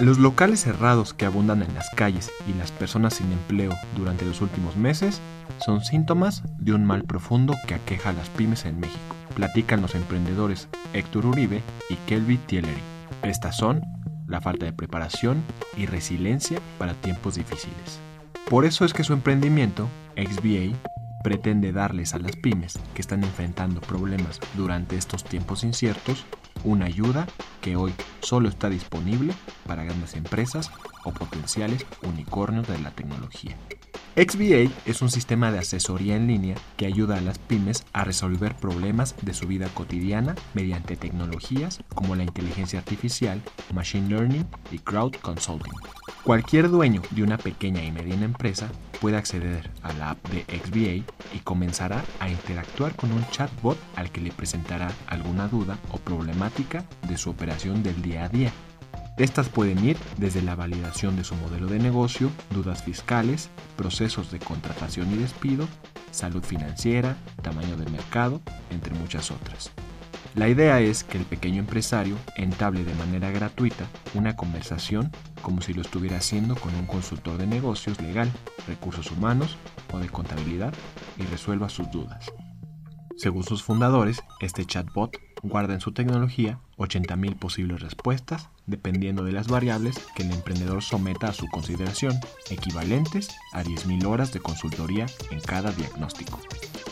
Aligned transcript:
Los 0.00 0.18
locales 0.18 0.60
cerrados 0.60 1.12
que 1.12 1.26
abundan 1.26 1.62
en 1.62 1.74
las 1.74 1.90
calles 1.90 2.32
y 2.48 2.54
las 2.54 2.72
personas 2.72 3.12
sin 3.12 3.30
empleo 3.32 3.72
durante 3.98 4.24
los 4.24 4.40
últimos 4.40 4.74
meses 4.74 5.20
son 5.62 5.84
síntomas 5.84 6.42
de 6.56 6.72
un 6.72 6.86
mal 6.86 7.04
profundo 7.04 7.54
que 7.68 7.74
aqueja 7.74 8.08
a 8.08 8.12
las 8.14 8.30
pymes 8.30 8.64
en 8.64 8.80
México. 8.80 9.14
Platican 9.34 9.82
los 9.82 9.94
emprendedores 9.94 10.70
Héctor 10.94 11.26
Uribe 11.26 11.60
y 11.90 11.96
Kelby 12.06 12.38
Tieleri. 12.38 12.80
Estas 13.24 13.58
son 13.58 13.82
la 14.26 14.40
falta 14.40 14.64
de 14.64 14.72
preparación 14.72 15.42
y 15.76 15.84
resiliencia 15.84 16.60
para 16.78 16.94
tiempos 16.94 17.34
difíciles. 17.34 18.00
Por 18.48 18.64
eso 18.64 18.86
es 18.86 18.94
que 18.94 19.04
su 19.04 19.12
emprendimiento, 19.12 19.86
XBA, 20.16 20.78
pretende 21.22 21.72
darles 21.72 22.14
a 22.14 22.18
las 22.18 22.36
pymes 22.36 22.78
que 22.94 23.02
están 23.02 23.22
enfrentando 23.22 23.82
problemas 23.82 24.40
durante 24.56 24.96
estos 24.96 25.24
tiempos 25.24 25.62
inciertos 25.62 26.24
una 26.64 26.86
ayuda 26.86 27.26
que 27.60 27.76
hoy 27.76 27.92
solo 28.20 28.48
está 28.48 28.68
disponible 28.68 29.34
para 29.66 29.84
grandes 29.84 30.14
empresas 30.14 30.70
o 31.04 31.12
potenciales 31.12 31.86
unicornios 32.02 32.68
de 32.68 32.78
la 32.78 32.90
tecnología. 32.90 33.56
XBA 34.16 34.72
es 34.86 35.02
un 35.02 35.10
sistema 35.10 35.52
de 35.52 35.60
asesoría 35.60 36.16
en 36.16 36.26
línea 36.26 36.56
que 36.76 36.86
ayuda 36.86 37.16
a 37.16 37.20
las 37.20 37.38
pymes 37.38 37.86
a 37.92 38.04
resolver 38.04 38.56
problemas 38.56 39.14
de 39.22 39.34
su 39.34 39.46
vida 39.46 39.68
cotidiana 39.68 40.34
mediante 40.52 40.96
tecnologías 40.96 41.80
como 41.94 42.16
la 42.16 42.24
inteligencia 42.24 42.80
artificial, 42.80 43.40
machine 43.72 44.08
learning 44.08 44.46
y 44.72 44.78
crowd 44.78 45.14
consulting. 45.22 45.72
Cualquier 46.24 46.68
dueño 46.68 47.00
de 47.12 47.22
una 47.22 47.38
pequeña 47.38 47.82
y 47.82 47.90
mediana 47.90 48.26
empresa 48.26 48.68
puede 49.00 49.16
acceder 49.16 49.70
a 49.82 49.94
la 49.94 50.10
app 50.10 50.28
de 50.28 50.42
XBA 50.42 51.10
y 51.34 51.38
comenzará 51.42 52.04
a 52.20 52.28
interactuar 52.28 52.94
con 52.94 53.10
un 53.10 53.26
chatbot 53.30 53.78
al 53.96 54.10
que 54.10 54.20
le 54.20 54.30
presentará 54.30 54.92
alguna 55.06 55.48
duda 55.48 55.78
o 55.92 55.96
problemática 55.96 56.84
de 57.08 57.16
su 57.16 57.30
operación 57.30 57.82
del 57.82 58.02
día 58.02 58.24
a 58.24 58.28
día. 58.28 58.52
Estas 59.16 59.48
pueden 59.48 59.82
ir 59.82 59.96
desde 60.18 60.42
la 60.42 60.54
validación 60.54 61.16
de 61.16 61.24
su 61.24 61.34
modelo 61.36 61.68
de 61.68 61.78
negocio, 61.78 62.30
dudas 62.50 62.82
fiscales, 62.82 63.48
procesos 63.76 64.30
de 64.30 64.40
contratación 64.40 65.10
y 65.12 65.16
despido, 65.16 65.66
salud 66.10 66.42
financiera, 66.42 67.16
tamaño 67.42 67.78
del 67.78 67.90
mercado, 67.90 68.42
entre 68.70 68.94
muchas 68.94 69.30
otras. 69.30 69.72
La 70.34 70.48
idea 70.48 70.80
es 70.80 71.02
que 71.02 71.18
el 71.18 71.24
pequeño 71.24 71.58
empresario 71.58 72.16
entable 72.36 72.84
de 72.84 72.94
manera 72.94 73.30
gratuita 73.30 73.86
una 74.14 74.36
conversación 74.36 75.10
como 75.42 75.60
si 75.60 75.74
lo 75.74 75.82
estuviera 75.82 76.18
haciendo 76.18 76.54
con 76.54 76.74
un 76.76 76.86
consultor 76.86 77.36
de 77.36 77.48
negocios 77.48 78.00
legal, 78.00 78.30
recursos 78.68 79.10
humanos 79.10 79.56
o 79.92 79.98
de 79.98 80.08
contabilidad 80.08 80.72
y 81.18 81.24
resuelva 81.24 81.68
sus 81.68 81.90
dudas. 81.90 82.32
Según 83.16 83.42
sus 83.42 83.62
fundadores, 83.62 84.22
este 84.40 84.64
chatbot 84.64 85.16
guarda 85.42 85.74
en 85.74 85.80
su 85.80 85.92
tecnología 85.92 86.60
80.000 86.78 87.38
posibles 87.38 87.82
respuestas 87.82 88.48
dependiendo 88.66 89.24
de 89.24 89.32
las 89.32 89.48
variables 89.48 89.98
que 90.14 90.22
el 90.22 90.30
emprendedor 90.30 90.82
someta 90.82 91.28
a 91.28 91.32
su 91.32 91.46
consideración, 91.48 92.14
equivalentes 92.50 93.30
a 93.52 93.64
10.000 93.64 94.06
horas 94.06 94.32
de 94.32 94.40
consultoría 94.40 95.06
en 95.30 95.40
cada 95.40 95.72
diagnóstico. 95.72 96.40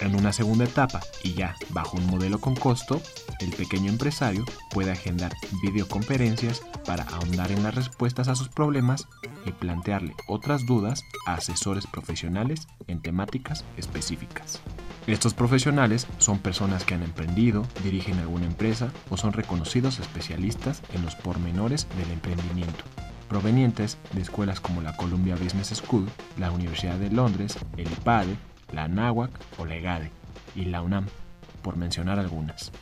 En 0.00 0.14
una 0.14 0.32
segunda 0.32 0.64
etapa, 0.64 1.00
y 1.25 1.34
ya 1.34 1.56
bajo 1.70 1.97
un 1.97 2.06
modelo 2.06 2.41
con 2.41 2.54
costo, 2.54 3.03
el 3.41 3.50
pequeño 3.50 3.91
empresario 3.91 4.44
puede 4.70 4.92
agendar 4.92 5.34
videoconferencias 5.62 6.62
para 6.86 7.03
ahondar 7.04 7.50
en 7.50 7.64
las 7.64 7.75
respuestas 7.75 8.28
a 8.28 8.37
sus 8.37 8.48
problemas 8.48 9.08
y 9.44 9.50
plantearle 9.50 10.14
otras 10.28 10.66
dudas 10.66 11.03
a 11.26 11.34
asesores 11.34 11.87
profesionales 11.87 12.69
en 12.87 13.00
temáticas 13.00 13.64
específicas. 13.76 14.60
Estos 15.08 15.34
profesionales 15.34 16.06
son 16.19 16.38
personas 16.38 16.84
que 16.84 16.94
han 16.94 17.03
emprendido, 17.03 17.66
dirigen 17.82 18.19
alguna 18.19 18.47
empresa 18.47 18.92
o 19.10 19.16
son 19.16 19.32
reconocidos 19.32 19.98
especialistas 19.98 20.82
en 20.92 21.03
los 21.03 21.16
pormenores 21.16 21.88
del 21.97 22.10
emprendimiento, 22.12 22.84
provenientes 23.28 23.98
de 24.12 24.20
escuelas 24.20 24.60
como 24.60 24.81
la 24.81 24.97
Columbia 24.97 25.34
Business 25.34 25.69
School, 25.69 26.08
la 26.38 26.53
Universidad 26.53 26.98
de 26.98 27.10
Londres, 27.10 27.56
el 27.76 27.91
IPADE, 27.91 28.37
la 28.73 28.89
NAWAC 28.89 29.31
o 29.59 29.67
la 29.67 29.77
EGADE 29.77 30.11
y 30.55 30.67
la 30.67 30.83
UNAM, 30.83 31.06
por 31.62 31.77
mencionar 31.77 32.19
algunas. 32.19 32.73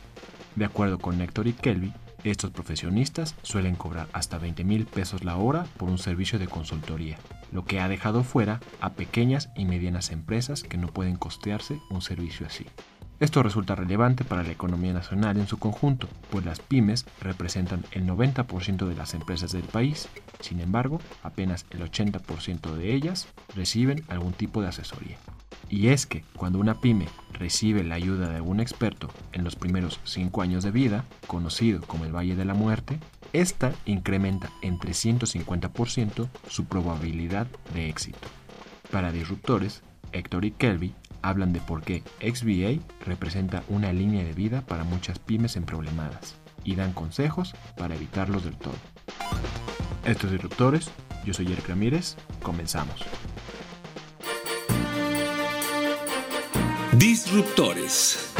De 0.55 0.65
acuerdo 0.65 0.99
con 0.99 1.17
Néctor 1.17 1.47
y 1.47 1.53
Kelby, 1.53 1.93
estos 2.23 2.51
profesionistas 2.51 3.35
suelen 3.43 3.75
cobrar 3.75 4.07
hasta 4.11 4.37
20 4.37 4.63
mil 4.63 4.85
pesos 4.85 5.23
la 5.23 5.37
hora 5.37 5.65
por 5.77 5.89
un 5.89 5.97
servicio 5.97 6.39
de 6.39 6.47
consultoría, 6.47 7.17
lo 7.51 7.63
que 7.63 7.79
ha 7.79 7.87
dejado 7.87 8.23
fuera 8.23 8.59
a 8.81 8.93
pequeñas 8.93 9.49
y 9.55 9.65
medianas 9.65 10.11
empresas 10.11 10.63
que 10.63 10.77
no 10.77 10.87
pueden 10.87 11.15
costearse 11.15 11.79
un 11.89 12.01
servicio 12.01 12.45
así. 12.45 12.65
Esto 13.19 13.41
resulta 13.41 13.73
relevante 13.73 14.23
para 14.23 14.43
la 14.43 14.51
economía 14.51 14.93
nacional 14.93 15.37
en 15.37 15.47
su 15.47 15.57
conjunto, 15.57 16.07
pues 16.29 16.45
las 16.45 16.59
pymes 16.59 17.05
representan 17.19 17.83
el 17.91 18.05
90% 18.05 18.85
de 18.85 18.95
las 18.95 19.15
empresas 19.15 19.51
del 19.51 19.63
país, 19.63 20.07
sin 20.39 20.59
embargo, 20.59 20.99
apenas 21.23 21.65
el 21.71 21.81
80% 21.81 22.75
de 22.75 22.93
ellas 22.93 23.27
reciben 23.55 24.03
algún 24.07 24.33
tipo 24.33 24.61
de 24.61 24.67
asesoría. 24.67 25.17
Y 25.69 25.89
es 25.89 26.05
que 26.05 26.23
cuando 26.35 26.59
una 26.59 26.79
pyme 26.79 27.07
recibe 27.33 27.83
la 27.83 27.95
ayuda 27.95 28.29
de 28.29 28.37
algún 28.37 28.59
experto 28.59 29.09
en 29.33 29.43
los 29.43 29.55
primeros 29.55 29.99
5 30.05 30.41
años 30.41 30.63
de 30.63 30.71
vida, 30.71 31.05
conocido 31.27 31.81
como 31.81 32.05
el 32.05 32.15
Valle 32.15 32.35
de 32.35 32.45
la 32.45 32.53
Muerte, 32.53 32.99
esta 33.33 33.73
incrementa 33.85 34.49
en 34.61 34.79
350% 34.79 36.29
su 36.49 36.65
probabilidad 36.65 37.47
de 37.73 37.89
éxito. 37.89 38.27
Para 38.91 39.11
disruptores, 39.11 39.81
Héctor 40.13 40.45
y 40.45 40.51
Kelby 40.51 40.93
hablan 41.21 41.51
de 41.51 41.59
por 41.59 41.83
qué 41.83 42.03
XBA 42.21 42.81
representa 43.05 43.63
una 43.67 43.91
línea 43.91 44.23
de 44.23 44.33
vida 44.33 44.61
para 44.61 44.85
muchas 44.85 45.19
pymes 45.19 45.57
emproblemadas 45.57 46.35
y 46.63 46.75
dan 46.75 46.93
consejos 46.93 47.55
para 47.75 47.95
evitarlos 47.95 48.45
del 48.45 48.55
todo. 48.55 48.75
Estos 50.05 50.31
disruptores, 50.31 50.89
yo 51.25 51.33
soy 51.33 51.51
Eric 51.51 51.67
Ramírez, 51.67 52.15
comenzamos. 52.41 53.03
Disruptores. 56.97 58.33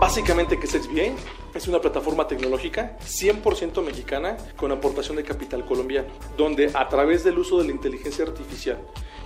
Básicamente, 0.00 0.58
¿qué 0.58 0.66
es 0.66 0.72
XBA? 0.72 1.14
Es 1.54 1.68
una 1.68 1.80
plataforma 1.80 2.26
tecnológica 2.26 2.96
100% 2.98 3.80
mexicana 3.84 4.36
con 4.56 4.72
aportación 4.72 5.18
de 5.18 5.22
capital 5.22 5.64
colombiano, 5.64 6.08
donde 6.36 6.72
a 6.74 6.88
través 6.88 7.22
del 7.22 7.38
uso 7.38 7.58
de 7.58 7.66
la 7.66 7.70
inteligencia 7.70 8.24
artificial 8.24 8.78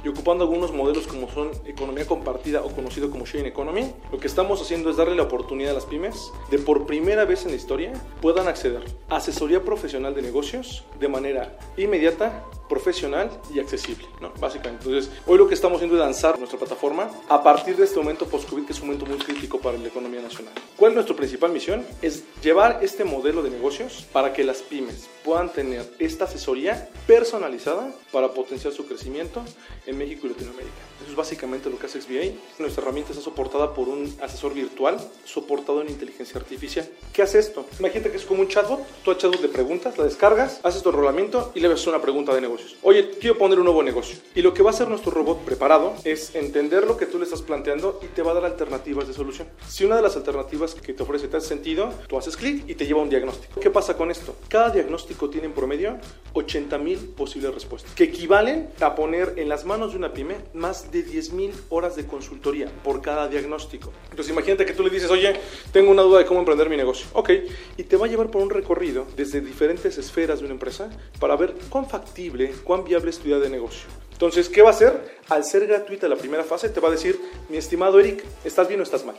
y 0.04 0.08
ocupando 0.08 0.44
algunos 0.44 0.72
modelos 0.72 1.06
como 1.06 1.30
son 1.30 1.50
economía 1.64 2.06
compartida 2.06 2.62
o 2.62 2.70
conocido 2.70 3.10
como 3.10 3.24
sharing 3.24 3.46
economy, 3.46 3.92
lo 4.10 4.18
que 4.18 4.26
estamos 4.26 4.60
haciendo 4.60 4.90
es 4.90 4.96
darle 4.96 5.14
la 5.14 5.24
oportunidad 5.24 5.72
a 5.72 5.74
las 5.74 5.86
pymes 5.86 6.32
de 6.50 6.58
por 6.58 6.86
primera 6.86 7.24
vez 7.24 7.44
en 7.44 7.50
la 7.50 7.56
historia 7.56 7.92
puedan 8.20 8.48
acceder 8.48 8.82
a 9.08 9.16
asesoría 9.16 9.62
profesional 9.62 10.14
de 10.14 10.22
negocios 10.22 10.84
de 10.98 11.08
manera 11.08 11.58
inmediata, 11.76 12.44
profesional 12.68 13.30
y 13.54 13.60
accesible, 13.60 14.06
¿no? 14.20 14.32
Básicamente. 14.40 14.86
Entonces, 14.86 15.12
hoy 15.26 15.36
lo 15.36 15.46
que 15.46 15.52
estamos 15.52 15.76
haciendo 15.76 15.96
es 15.96 16.00
lanzar 16.00 16.38
nuestra 16.38 16.58
plataforma 16.58 17.10
a 17.28 17.42
partir 17.42 17.76
de 17.76 17.84
este 17.84 17.98
momento 17.98 18.26
post-COVID, 18.26 18.64
que 18.64 18.72
es 18.72 18.80
un 18.80 18.86
momento 18.86 19.04
muy 19.04 19.18
crítico 19.18 19.60
para 19.60 19.76
la 19.76 19.88
economía 19.88 20.22
nacional. 20.22 20.54
¿Cuál 20.76 20.92
es 20.92 20.94
nuestra 20.94 21.14
principal 21.14 21.52
misión? 21.52 21.84
Es 22.00 22.24
llevar 22.42 22.78
este 22.82 23.04
modelo 23.04 23.42
de 23.42 23.50
negocios 23.50 24.06
para 24.10 24.32
que 24.32 24.42
las 24.42 24.62
pymes 24.62 25.10
puedan 25.22 25.52
tener 25.52 25.84
esta 25.98 26.24
asesoría 26.24 26.88
personalizada 27.06 27.92
para 28.10 28.32
potenciar 28.32 28.72
su 28.72 28.86
crecimiento 28.86 29.42
en 29.86 29.91
México 29.94 30.26
y 30.26 30.30
Latinoamérica. 30.30 30.91
Eso 31.02 31.10
es 31.10 31.16
básicamente 31.16 31.68
lo 31.68 31.78
que 31.78 31.86
hace 31.86 32.00
XBA. 32.00 32.32
Nuestra 32.60 32.82
herramienta 32.82 33.10
está 33.10 33.22
soportada 33.22 33.74
por 33.74 33.88
un 33.88 34.14
asesor 34.22 34.54
virtual 34.54 34.98
soportado 35.24 35.82
en 35.82 35.88
inteligencia 35.88 36.38
artificial. 36.38 36.88
¿Qué 37.12 37.22
hace 37.22 37.40
esto? 37.40 37.66
Imagínate 37.80 38.10
que 38.10 38.18
es 38.18 38.24
como 38.24 38.40
un 38.40 38.48
chatbot. 38.48 38.80
Tú 39.04 39.10
a 39.10 39.18
chatbot 39.18 39.40
le 39.40 39.48
preguntas, 39.48 39.98
la 39.98 40.04
descargas, 40.04 40.60
haces 40.62 40.82
tu 40.82 40.90
enrolamiento 40.90 41.50
y 41.54 41.60
le 41.60 41.68
ves 41.68 41.84
una 41.88 42.00
pregunta 42.00 42.32
de 42.34 42.40
negocios. 42.40 42.76
Oye, 42.82 43.10
quiero 43.20 43.36
poner 43.36 43.58
un 43.58 43.64
nuevo 43.64 43.82
negocio. 43.82 44.16
Y 44.34 44.42
lo 44.42 44.54
que 44.54 44.62
va 44.62 44.70
a 44.70 44.72
hacer 44.72 44.88
nuestro 44.88 45.10
robot 45.10 45.40
preparado 45.40 45.94
es 46.04 46.34
entender 46.34 46.86
lo 46.86 46.96
que 46.96 47.06
tú 47.06 47.18
le 47.18 47.24
estás 47.24 47.42
planteando 47.42 47.98
y 48.02 48.06
te 48.06 48.22
va 48.22 48.30
a 48.30 48.34
dar 48.34 48.44
alternativas 48.44 49.08
de 49.08 49.14
solución. 49.14 49.48
Si 49.68 49.84
una 49.84 49.96
de 49.96 50.02
las 50.02 50.16
alternativas 50.16 50.74
que 50.74 50.92
te 50.92 51.02
ofrece 51.02 51.26
te 51.26 51.36
hace 51.36 51.48
sentido, 51.48 51.92
Tú 52.08 52.18
haces 52.18 52.36
clic 52.36 52.68
y 52.68 52.74
te 52.74 52.86
lleva 52.86 53.00
a 53.00 53.04
un 53.04 53.08
diagnóstico. 53.08 53.60
¿Qué 53.60 53.70
pasa 53.70 53.96
con 53.96 54.10
esto? 54.10 54.36
Cada 54.48 54.70
diagnóstico 54.70 55.30
tiene 55.30 55.46
en 55.46 55.54
promedio 55.54 55.98
80 56.34 56.78
mil 56.78 56.98
posibles 56.98 57.54
respuestas, 57.54 57.92
que 57.94 58.04
equivalen 58.04 58.68
a 58.80 58.94
poner 58.94 59.34
en 59.36 59.48
las 59.48 59.64
manos 59.64 59.92
de 59.92 59.98
una 59.98 60.12
pyme 60.12 60.36
más 60.54 60.91
de 60.92 61.02
10 61.02 61.32
mil 61.32 61.52
horas 61.70 61.96
de 61.96 62.06
consultoría 62.06 62.70
por 62.84 63.00
cada 63.00 63.26
diagnóstico. 63.28 63.92
Entonces 64.10 64.30
imagínate 64.32 64.66
que 64.66 64.74
tú 64.74 64.82
le 64.82 64.90
dices, 64.90 65.10
oye, 65.10 65.34
tengo 65.72 65.90
una 65.90 66.02
duda 66.02 66.18
de 66.18 66.26
cómo 66.26 66.40
emprender 66.40 66.68
mi 66.68 66.76
negocio. 66.76 67.06
Ok, 67.14 67.30
y 67.76 67.82
te 67.84 67.96
va 67.96 68.06
a 68.06 68.08
llevar 68.08 68.30
por 68.30 68.42
un 68.42 68.50
recorrido 68.50 69.06
desde 69.16 69.40
diferentes 69.40 69.98
esferas 69.98 70.38
de 70.40 70.44
una 70.44 70.54
empresa 70.54 70.90
para 71.18 71.34
ver 71.36 71.54
cuán 71.70 71.88
factible, 71.88 72.52
cuán 72.62 72.84
viable 72.84 73.10
es 73.10 73.18
tu 73.18 73.28
idea 73.28 73.38
de 73.38 73.48
negocio. 73.48 73.88
Entonces, 74.12 74.48
¿qué 74.48 74.62
va 74.62 74.68
a 74.68 74.72
hacer? 74.72 75.18
Al 75.30 75.44
ser 75.44 75.66
gratuita 75.66 76.06
la 76.08 76.16
primera 76.16 76.44
fase, 76.44 76.68
te 76.68 76.78
va 76.78 76.88
a 76.88 76.92
decir, 76.92 77.18
mi 77.48 77.56
estimado 77.56 77.98
Eric, 77.98 78.22
¿estás 78.44 78.68
bien 78.68 78.78
o 78.78 78.82
estás 78.82 79.04
mal? 79.04 79.16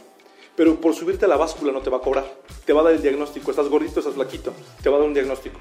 Pero 0.55 0.79
por 0.79 0.93
subirte 0.93 1.25
a 1.25 1.27
la 1.27 1.35
báscula 1.35 1.71
no 1.71 1.81
te 1.81 1.89
va 1.89 1.97
a 1.97 2.01
cobrar. 2.01 2.31
Te 2.65 2.73
va 2.73 2.81
a 2.81 2.83
dar 2.85 2.93
el 2.93 3.01
diagnóstico. 3.01 3.49
Estás 3.49 3.67
gordito, 3.67 3.99
estás 3.99 4.13
flaquito. 4.13 4.53
Te 4.81 4.89
va 4.89 4.97
a 4.97 4.99
dar 4.99 5.07
un 5.07 5.13
diagnóstico. 5.13 5.59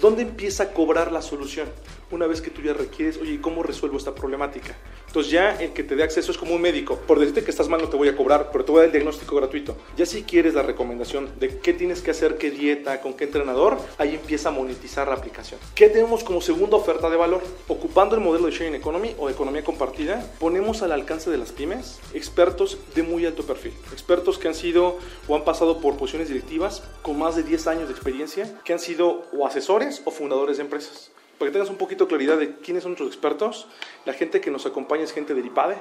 ¿Dónde 0.00 0.22
empieza 0.22 0.64
a 0.64 0.72
cobrar 0.72 1.12
la 1.12 1.22
solución? 1.22 1.68
Una 2.12 2.26
vez 2.26 2.42
que 2.42 2.50
tú 2.50 2.60
ya 2.60 2.74
requieres, 2.74 3.16
oye, 3.16 3.40
¿cómo 3.40 3.62
resuelvo 3.62 3.96
esta 3.96 4.14
problemática? 4.14 4.76
Entonces 5.06 5.32
ya 5.32 5.58
el 5.58 5.72
que 5.72 5.82
te 5.82 5.96
dé 5.96 6.02
acceso 6.02 6.30
es 6.30 6.36
como 6.36 6.54
un 6.54 6.60
médico. 6.60 6.96
Por 7.06 7.18
decirte 7.18 7.42
que 7.42 7.50
estás 7.50 7.70
mal 7.70 7.80
no 7.80 7.88
te 7.88 7.96
voy 7.96 8.08
a 8.08 8.14
cobrar, 8.14 8.50
pero 8.52 8.66
te 8.66 8.70
voy 8.70 8.80
a 8.80 8.82
dar 8.82 8.86
el 8.88 8.92
diagnóstico 8.92 9.34
gratuito. 9.34 9.78
Ya 9.96 10.04
si 10.04 10.22
quieres 10.22 10.52
la 10.52 10.60
recomendación 10.60 11.30
de 11.40 11.58
qué 11.60 11.72
tienes 11.72 12.02
que 12.02 12.10
hacer, 12.10 12.36
qué 12.36 12.50
dieta, 12.50 13.00
con 13.00 13.14
qué 13.14 13.24
entrenador, 13.24 13.78
ahí 13.96 14.14
empieza 14.14 14.50
a 14.50 14.52
monetizar 14.52 15.08
la 15.08 15.14
aplicación. 15.14 15.58
¿Qué 15.74 15.88
tenemos 15.88 16.22
como 16.22 16.42
segunda 16.42 16.76
oferta 16.76 17.08
de 17.08 17.16
valor? 17.16 17.42
Ocupando 17.66 18.14
el 18.14 18.20
modelo 18.20 18.44
de 18.44 18.52
sharing 18.52 18.74
economy 18.74 19.16
o 19.18 19.30
economía 19.30 19.64
compartida, 19.64 20.22
ponemos 20.38 20.82
al 20.82 20.92
alcance 20.92 21.30
de 21.30 21.38
las 21.38 21.50
pymes 21.50 21.98
expertos 22.12 22.76
de 22.94 23.04
muy 23.04 23.24
alto 23.24 23.44
perfil. 23.44 23.72
Expertos 23.90 24.36
que 24.36 24.48
han 24.48 24.54
sido 24.54 24.98
o 25.28 25.34
han 25.34 25.44
pasado 25.44 25.80
por 25.80 25.96
posiciones 25.96 26.28
directivas 26.28 26.82
con 27.00 27.18
más 27.18 27.36
de 27.36 27.42
10 27.42 27.68
años 27.68 27.88
de 27.88 27.94
experiencia, 27.94 28.60
que 28.64 28.74
han 28.74 28.80
sido 28.80 29.24
o 29.32 29.46
asesores 29.46 30.02
o 30.04 30.10
fundadores 30.10 30.58
de 30.58 30.64
empresas. 30.64 31.10
Para 31.38 31.50
que 31.50 31.52
tengas 31.52 31.70
un 31.70 31.76
poquito 31.76 32.04
de 32.04 32.08
claridad 32.08 32.38
de 32.38 32.56
quiénes 32.56 32.82
son 32.82 32.92
nuestros 32.92 33.08
expertos, 33.08 33.66
la 34.04 34.12
gente 34.12 34.40
que 34.40 34.50
nos 34.50 34.66
acompaña 34.66 35.04
es 35.04 35.12
gente 35.12 35.34
del 35.34 35.46
IPADE, 35.46 35.76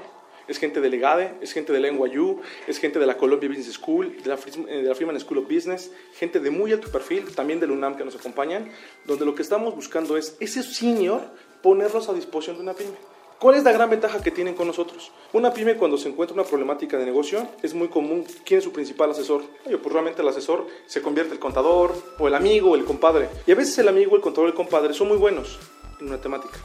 es 0.47 0.57
gente 0.57 0.81
de 0.81 0.89
Legade, 0.89 1.35
es 1.41 1.53
gente 1.53 1.71
de 1.71 1.79
la 1.79 1.91
NYU, 1.91 2.41
es 2.67 2.79
gente 2.79 2.99
de 2.99 3.05
la 3.05 3.17
Columbia 3.17 3.47
Business 3.47 3.73
School, 3.73 4.17
de 4.21 4.29
la, 4.29 4.35
de 4.35 4.83
la 4.83 4.95
Freeman 4.95 5.19
School 5.19 5.39
of 5.39 5.45
Business, 5.45 5.91
gente 6.15 6.39
de 6.39 6.49
muy 6.49 6.73
alto 6.73 6.91
perfil, 6.91 7.33
también 7.35 7.59
del 7.59 7.71
UNAM 7.71 7.95
que 7.95 8.03
nos 8.03 8.15
acompañan, 8.15 8.69
donde 9.05 9.25
lo 9.25 9.35
que 9.35 9.41
estamos 9.43 9.75
buscando 9.75 10.17
es 10.17 10.35
ese 10.39 10.63
senior 10.63 11.21
ponerlos 11.61 12.09
a 12.09 12.13
disposición 12.13 12.57
de 12.57 12.63
una 12.63 12.73
pyme. 12.73 13.10
¿Cuál 13.41 13.55
es 13.55 13.63
la 13.63 13.71
gran 13.71 13.89
ventaja 13.89 14.21
que 14.21 14.29
tienen 14.29 14.53
con 14.53 14.67
nosotros? 14.67 15.11
Una 15.33 15.51
pyme 15.51 15.75
cuando 15.75 15.97
se 15.97 16.07
encuentra 16.07 16.35
una 16.35 16.43
problemática 16.43 16.95
de 16.99 17.05
negocio 17.05 17.47
es 17.63 17.73
muy 17.73 17.87
común, 17.87 18.23
¿quién 18.45 18.59
es 18.59 18.63
su 18.63 18.71
principal 18.71 19.09
asesor? 19.09 19.41
Oye, 19.65 19.79
pues 19.79 19.91
realmente 19.91 20.21
el 20.21 20.27
asesor 20.27 20.67
se 20.85 21.01
convierte 21.01 21.33
el 21.33 21.39
contador 21.39 21.91
o 22.19 22.27
el 22.27 22.35
amigo 22.35 22.69
o 22.69 22.75
el 22.75 22.85
compadre. 22.85 23.29
Y 23.47 23.51
a 23.51 23.55
veces 23.55 23.75
el 23.79 23.87
amigo, 23.87 24.15
el 24.15 24.21
contador, 24.21 24.47
el 24.47 24.53
compadre 24.53 24.93
son 24.93 25.07
muy 25.07 25.17
buenos 25.17 25.57
en 25.99 26.09
una 26.09 26.21
temática 26.21 26.59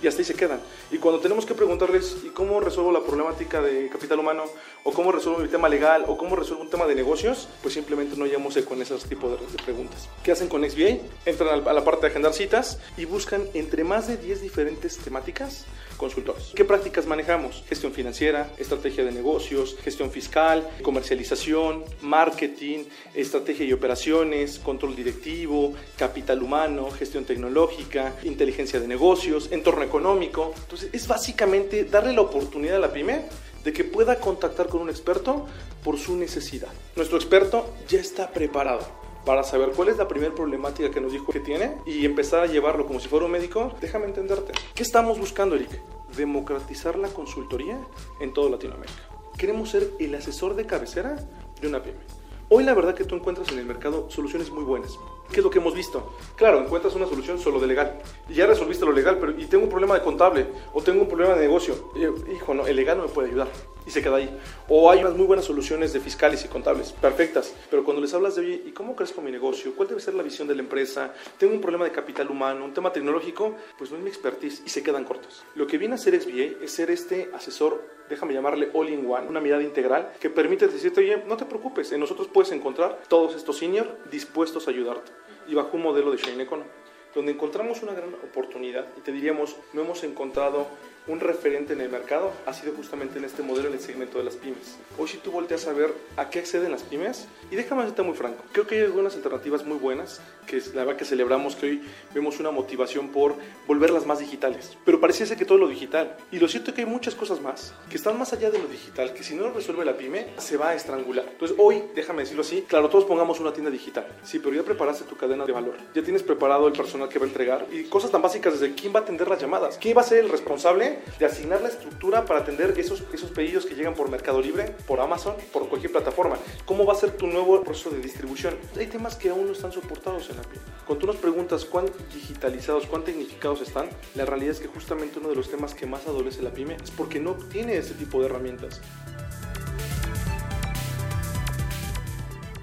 y 0.00 0.06
hasta 0.06 0.20
ahí 0.20 0.24
se 0.24 0.34
quedan. 0.34 0.60
Y 0.92 0.98
cuando 0.98 1.20
tenemos 1.20 1.44
que 1.44 1.54
preguntarles, 1.54 2.18
¿y 2.24 2.28
cómo 2.28 2.60
resuelvo 2.60 2.92
la 2.92 3.00
problemática 3.00 3.60
de 3.60 3.88
capital 3.88 4.20
humano? 4.20 4.44
¿O 4.84 4.92
cómo 4.92 5.10
resuelvo 5.10 5.40
mi 5.40 5.48
tema 5.48 5.68
legal? 5.68 6.04
¿O 6.06 6.16
cómo 6.16 6.36
resuelvo 6.36 6.62
un 6.62 6.70
tema 6.70 6.86
de 6.86 6.94
negocios? 6.94 7.48
Pues 7.60 7.74
simplemente 7.74 8.16
no 8.16 8.24
llamamos 8.26 8.56
con 8.58 8.80
esos 8.80 9.02
tipos 9.04 9.32
de, 9.32 9.62
preguntas. 9.64 10.08
¿Qué 10.22 10.30
hacen 10.30 10.48
con 10.48 10.62
XBA? 10.62 11.00
Entran 11.26 11.66
a 11.66 11.72
la 11.72 11.84
parte 11.84 12.02
de 12.02 12.06
agendar 12.08 12.32
citas 12.34 12.78
y 12.96 13.04
buscan 13.04 13.48
entre 13.52 13.82
más 13.82 14.06
de 14.06 14.16
10 14.16 14.42
diferentes 14.42 14.96
temáticas 14.98 15.66
consultores. 16.00 16.52
¿Qué 16.54 16.64
prácticas 16.64 17.06
manejamos? 17.06 17.62
Gestión 17.68 17.92
financiera, 17.92 18.50
estrategia 18.56 19.04
de 19.04 19.12
negocios, 19.12 19.76
gestión 19.84 20.10
fiscal, 20.10 20.66
comercialización, 20.82 21.84
marketing, 22.00 22.84
estrategia 23.14 23.66
y 23.66 23.74
operaciones, 23.74 24.58
control 24.58 24.96
directivo, 24.96 25.74
capital 25.98 26.42
humano, 26.42 26.90
gestión 26.90 27.26
tecnológica, 27.26 28.14
inteligencia 28.24 28.80
de 28.80 28.88
negocios, 28.88 29.52
entorno 29.52 29.82
económico. 29.82 30.54
Entonces 30.62 30.88
es 30.92 31.06
básicamente 31.06 31.84
darle 31.84 32.14
la 32.14 32.22
oportunidad 32.22 32.76
a 32.76 32.80
la 32.80 32.92
pyme 32.94 33.26
de 33.62 33.72
que 33.74 33.84
pueda 33.84 34.18
contactar 34.18 34.68
con 34.68 34.80
un 34.80 34.88
experto 34.88 35.46
por 35.84 35.98
su 35.98 36.16
necesidad. 36.16 36.68
Nuestro 36.96 37.18
experto 37.18 37.74
ya 37.88 38.00
está 38.00 38.30
preparado 38.30 38.99
para 39.24 39.42
saber 39.42 39.70
cuál 39.70 39.88
es 39.88 39.96
la 39.96 40.08
primera 40.08 40.34
problemática 40.34 40.90
que 40.90 41.00
nos 41.00 41.12
dijo 41.12 41.32
que 41.32 41.40
tiene 41.40 41.76
y 41.86 42.04
empezar 42.04 42.40
a 42.40 42.46
llevarlo 42.46 42.86
como 42.86 43.00
si 43.00 43.08
fuera 43.08 43.26
un 43.26 43.32
médico, 43.32 43.72
déjame 43.80 44.06
entenderte. 44.06 44.52
¿Qué 44.74 44.82
estamos 44.82 45.18
buscando, 45.18 45.56
Eric? 45.56 45.80
Democratizar 46.16 46.98
la 46.98 47.08
consultoría 47.08 47.78
en 48.20 48.32
toda 48.32 48.50
Latinoamérica. 48.50 49.02
Queremos 49.36 49.70
ser 49.70 49.90
el 49.98 50.14
asesor 50.14 50.54
de 50.54 50.66
cabecera 50.66 51.16
de 51.60 51.68
una 51.68 51.82
pyme. 51.82 52.19
Hoy 52.52 52.64
la 52.64 52.74
verdad 52.74 52.96
que 52.96 53.04
tú 53.04 53.14
encuentras 53.14 53.52
en 53.52 53.60
el 53.60 53.64
mercado 53.64 54.10
soluciones 54.10 54.50
muy 54.50 54.64
buenas. 54.64 54.98
¿Qué 55.30 55.36
es 55.36 55.44
lo 55.44 55.50
que 55.50 55.60
hemos 55.60 55.72
visto? 55.72 56.16
Claro, 56.34 56.60
encuentras 56.60 56.96
una 56.96 57.06
solución 57.06 57.38
solo 57.38 57.60
de 57.60 57.68
legal. 57.68 58.02
Y 58.28 58.34
ya 58.34 58.44
resolviste 58.48 58.84
lo 58.84 58.90
legal, 58.90 59.18
pero 59.20 59.38
y 59.38 59.46
tengo 59.46 59.62
un 59.62 59.70
problema 59.70 59.94
de 59.94 60.02
contable 60.02 60.48
o 60.74 60.82
tengo 60.82 61.02
un 61.02 61.06
problema 61.06 61.34
de 61.34 61.42
negocio. 61.42 61.92
hijo, 62.34 62.52
no, 62.52 62.66
el 62.66 62.74
legal 62.74 62.96
no 62.96 63.04
me 63.04 63.08
puede 63.08 63.28
ayudar. 63.28 63.46
Y 63.86 63.92
se 63.92 64.02
queda 64.02 64.16
ahí. 64.16 64.36
O 64.68 64.90
hay 64.90 64.98
unas 64.98 65.14
muy 65.14 65.26
buenas 65.26 65.44
soluciones 65.44 65.92
de 65.92 66.00
fiscales 66.00 66.44
y 66.44 66.48
contables, 66.48 66.90
perfectas. 66.90 67.54
Pero 67.70 67.84
cuando 67.84 68.02
les 68.02 68.12
hablas 68.14 68.34
de, 68.34 68.40
oye, 68.40 68.62
¿y 68.66 68.72
cómo 68.72 68.96
crezco 68.96 69.22
mi 69.22 69.30
negocio? 69.30 69.72
¿Cuál 69.76 69.86
debe 69.86 70.00
ser 70.00 70.14
la 70.14 70.24
visión 70.24 70.48
de 70.48 70.56
la 70.56 70.62
empresa? 70.62 71.14
Tengo 71.38 71.54
un 71.54 71.60
problema 71.60 71.84
de 71.84 71.92
capital 71.92 72.28
humano, 72.32 72.64
un 72.64 72.74
tema 72.74 72.92
tecnológico, 72.92 73.54
pues 73.78 73.92
no 73.92 73.96
es 73.96 74.02
mi 74.02 74.08
expertise 74.08 74.60
y 74.66 74.70
se 74.70 74.82
quedan 74.82 75.04
cortos. 75.04 75.44
Lo 75.54 75.68
que 75.68 75.78
viene 75.78 75.94
a 75.94 75.98
ser 75.98 76.20
SBA 76.20 76.64
es 76.64 76.72
ser 76.72 76.90
este 76.90 77.30
asesor, 77.32 77.99
déjame 78.10 78.34
llamarle 78.34 78.70
all-in-one, 78.74 79.28
una 79.28 79.40
mirada 79.40 79.62
integral 79.62 80.12
que 80.20 80.28
permite 80.28 80.66
decirte, 80.66 81.00
oye, 81.00 81.22
no 81.26 81.36
te 81.36 81.46
preocupes, 81.46 81.90
en 81.92 82.00
nosotros 82.00 82.28
puedes 82.28 82.52
encontrar 82.52 83.00
todos 83.08 83.34
estos 83.36 83.56
senior 83.56 83.96
dispuestos 84.10 84.66
a 84.66 84.70
ayudarte 84.72 85.12
y 85.46 85.54
bajo 85.54 85.76
un 85.76 85.84
modelo 85.84 86.10
de 86.10 86.18
Shane 86.18 86.42
Economy, 86.42 86.68
donde 87.14 87.32
encontramos 87.32 87.82
una 87.82 87.92
gran 87.92 88.14
oportunidad 88.14 88.86
y 88.96 89.00
te 89.00 89.12
diríamos, 89.12 89.56
no 89.72 89.82
hemos 89.82 90.04
encontrado 90.04 90.66
un 91.06 91.20
referente 91.20 91.72
en 91.72 91.80
el 91.80 91.88
mercado 91.88 92.32
ha 92.46 92.52
sido 92.52 92.72
justamente 92.74 93.18
en 93.18 93.24
este 93.24 93.42
modelo 93.42 93.68
en 93.68 93.74
el 93.74 93.80
segmento 93.80 94.18
de 94.18 94.24
las 94.24 94.36
pymes. 94.36 94.78
Hoy 94.98 95.08
si 95.08 95.16
tú 95.16 95.30
volteas 95.30 95.66
a 95.66 95.72
ver 95.72 95.92
a 96.16 96.30
qué 96.30 96.38
acceden 96.38 96.70
las 96.70 96.82
pymes, 96.82 97.26
y 97.50 97.56
déjame 97.56 97.88
ser 97.88 98.04
muy 98.04 98.14
franco, 98.14 98.44
creo 98.52 98.66
que 98.66 98.76
hay 98.76 98.84
algunas 98.84 99.14
alternativas 99.16 99.64
muy 99.64 99.78
buenas, 99.78 100.20
que 100.46 100.58
es 100.58 100.74
la 100.74 100.84
verdad 100.84 100.98
que 100.98 101.04
celebramos 101.04 101.56
que 101.56 101.66
hoy 101.66 101.82
vemos 102.14 102.38
una 102.38 102.50
motivación 102.50 103.08
por 103.08 103.34
volverlas 103.66 104.06
más 104.06 104.18
digitales, 104.18 104.76
pero 104.84 105.00
pareciese 105.00 105.36
que 105.36 105.44
todo 105.44 105.58
lo 105.58 105.68
digital, 105.68 106.16
y 106.30 106.38
lo 106.38 106.48
cierto 106.48 106.70
es 106.70 106.76
que 106.76 106.82
hay 106.82 106.86
muchas 106.86 107.14
cosas 107.14 107.40
más 107.40 107.74
que 107.88 107.96
están 107.96 108.18
más 108.18 108.32
allá 108.32 108.50
de 108.50 108.58
lo 108.58 108.68
digital, 108.68 109.12
que 109.14 109.24
si 109.24 109.34
no 109.34 109.44
lo 109.44 109.52
resuelve 109.52 109.84
la 109.84 109.96
pyme, 109.96 110.28
se 110.38 110.56
va 110.56 110.70
a 110.70 110.74
estrangular. 110.74 111.26
Entonces 111.30 111.56
hoy, 111.58 111.82
déjame 111.94 112.22
decirlo 112.22 112.42
así, 112.42 112.62
claro, 112.68 112.88
todos 112.88 113.04
pongamos 113.04 113.40
una 113.40 113.52
tienda 113.52 113.70
digital, 113.70 114.06
sí, 114.22 114.38
pero 114.38 114.54
ya 114.54 114.62
preparaste 114.62 115.04
tu 115.04 115.16
cadena 115.16 115.46
de 115.46 115.52
valor, 115.52 115.76
ya 115.94 116.02
tienes 116.02 116.22
preparado 116.22 116.68
el 116.68 116.72
personal 116.74 116.99
que 117.08 117.18
va 117.18 117.24
a 117.24 117.28
entregar, 117.28 117.66
y 117.70 117.84
cosas 117.84 118.10
tan 118.10 118.22
básicas 118.22 118.58
desde 118.58 118.74
quién 118.74 118.94
va 118.94 119.00
a 119.00 119.02
atender 119.02 119.28
las 119.28 119.40
llamadas, 119.40 119.78
quién 119.80 119.96
va 119.96 120.02
a 120.02 120.04
ser 120.04 120.18
el 120.18 120.28
responsable 120.28 120.98
de 121.18 121.26
asignar 121.26 121.60
la 121.60 121.68
estructura 121.68 122.24
para 122.24 122.40
atender 122.40 122.74
esos, 122.78 123.02
esos 123.12 123.30
pedidos 123.30 123.66
que 123.66 123.74
llegan 123.74 123.94
por 123.94 124.10
Mercado 124.10 124.40
Libre, 124.40 124.74
por 124.86 125.00
Amazon, 125.00 125.34
por 125.52 125.68
cualquier 125.68 125.92
plataforma. 125.92 126.38
¿Cómo 126.64 126.84
va 126.84 126.92
a 126.92 126.96
ser 126.96 127.12
tu 127.12 127.26
nuevo 127.26 127.62
proceso 127.62 127.90
de 127.90 128.00
distribución? 128.00 128.56
Hay 128.78 128.86
temas 128.86 129.16
que 129.16 129.30
aún 129.30 129.46
no 129.46 129.52
están 129.52 129.72
soportados 129.72 130.28
en 130.30 130.36
la 130.36 130.42
pyme. 130.42 130.62
Cuando 130.86 131.00
tú 131.00 131.06
nos 131.06 131.16
preguntas 131.16 131.64
cuán 131.64 131.86
digitalizados, 132.12 132.86
cuán 132.86 133.04
tecnificados 133.04 133.62
están, 133.62 133.88
la 134.14 134.24
realidad 134.24 134.52
es 134.52 134.60
que 134.60 134.68
justamente 134.68 135.18
uno 135.18 135.28
de 135.28 135.36
los 135.36 135.50
temas 135.50 135.74
que 135.74 135.86
más 135.86 136.06
adolece 136.06 136.42
la 136.42 136.50
pyme 136.50 136.76
es 136.82 136.90
porque 136.90 137.20
no 137.20 137.34
tiene 137.34 137.76
ese 137.76 137.94
tipo 137.94 138.20
de 138.20 138.26
herramientas. 138.26 138.80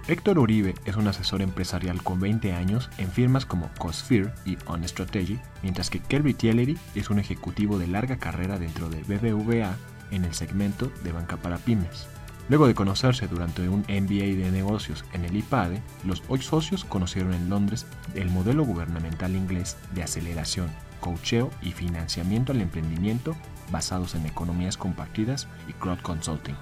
Héctor 0.10 0.40
Uribe 0.40 0.74
es 0.86 0.96
un 0.96 1.06
asesor 1.10 1.42
empresarial 1.42 2.02
con 2.02 2.22
20 2.22 2.54
años 2.54 2.90
en 2.98 3.12
firmas 3.12 3.46
como 3.46 3.70
Cosphere 3.78 4.32
y 4.46 4.58
On 4.66 4.88
Strategy, 4.88 5.38
mientras 5.62 5.90
que 5.90 6.00
Kelby 6.00 6.34
Tieleri 6.34 6.78
es 6.96 7.10
un 7.10 7.20
ejecutivo 7.20 7.78
de 7.78 7.88
larga 7.88 8.16
carrera 8.16 8.58
dentro 8.58 8.90
de 8.90 9.04
BBVA 9.04 9.76
en 10.12 10.24
el 10.24 10.34
segmento 10.34 10.90
de 11.04 11.12
banca 11.12 11.36
para 11.36 11.58
pymes. 11.58 12.08
Luego 12.48 12.68
de 12.68 12.74
conocerse 12.74 13.28
durante 13.28 13.68
un 13.68 13.82
MBA 13.82 14.38
de 14.42 14.50
negocios 14.50 15.04
en 15.12 15.26
el 15.26 15.36
IPADE, 15.36 15.84
los 16.06 16.24
ocho 16.30 16.52
socios 16.52 16.86
conocieron 16.86 17.34
en 17.34 17.50
Londres 17.50 17.86
el 18.16 18.30
modelo 18.30 18.64
gubernamental 18.64 19.36
inglés 19.36 19.76
de 19.94 20.04
aceleración, 20.04 20.70
coacheo 21.02 21.52
y 21.62 21.74
financiamiento 21.74 22.54
al 22.54 22.62
emprendimiento 22.62 23.36
basados 23.74 24.16
en 24.16 24.26
economías 24.26 24.78
compartidas 24.78 25.50
y 25.68 25.74
crowd 25.74 26.00
consulting. 26.00 26.56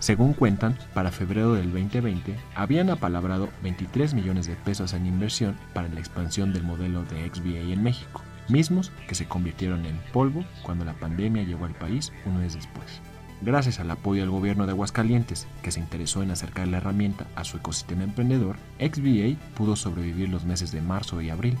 Según 0.00 0.32
cuentan, 0.32 0.78
para 0.94 1.12
febrero 1.12 1.52
del 1.52 1.72
2020 1.72 2.34
habían 2.54 2.88
apalabrado 2.88 3.50
23 3.62 4.14
millones 4.14 4.46
de 4.46 4.56
pesos 4.56 4.94
en 4.94 5.04
inversión 5.04 5.58
para 5.74 5.88
la 5.88 6.00
expansión 6.00 6.54
del 6.54 6.62
modelo 6.62 7.04
de 7.04 7.28
XBA 7.28 7.70
en 7.70 7.82
México, 7.82 8.22
mismos 8.48 8.92
que 9.06 9.14
se 9.14 9.26
convirtieron 9.26 9.84
en 9.84 10.00
polvo 10.10 10.42
cuando 10.62 10.86
la 10.86 10.94
pandemia 10.94 11.42
llegó 11.42 11.66
al 11.66 11.74
país 11.74 12.14
un 12.24 12.40
mes 12.40 12.54
después. 12.54 13.02
Gracias 13.42 13.78
al 13.78 13.90
apoyo 13.90 14.22
del 14.22 14.30
gobierno 14.30 14.64
de 14.64 14.72
Aguascalientes, 14.72 15.46
que 15.62 15.70
se 15.70 15.80
interesó 15.80 16.22
en 16.22 16.30
acercar 16.30 16.66
la 16.68 16.78
herramienta 16.78 17.26
a 17.36 17.44
su 17.44 17.58
ecosistema 17.58 18.04
emprendedor, 18.04 18.56
XBA 18.78 19.38
pudo 19.54 19.76
sobrevivir 19.76 20.30
los 20.30 20.46
meses 20.46 20.72
de 20.72 20.80
marzo 20.80 21.20
y 21.20 21.28
abril, 21.28 21.58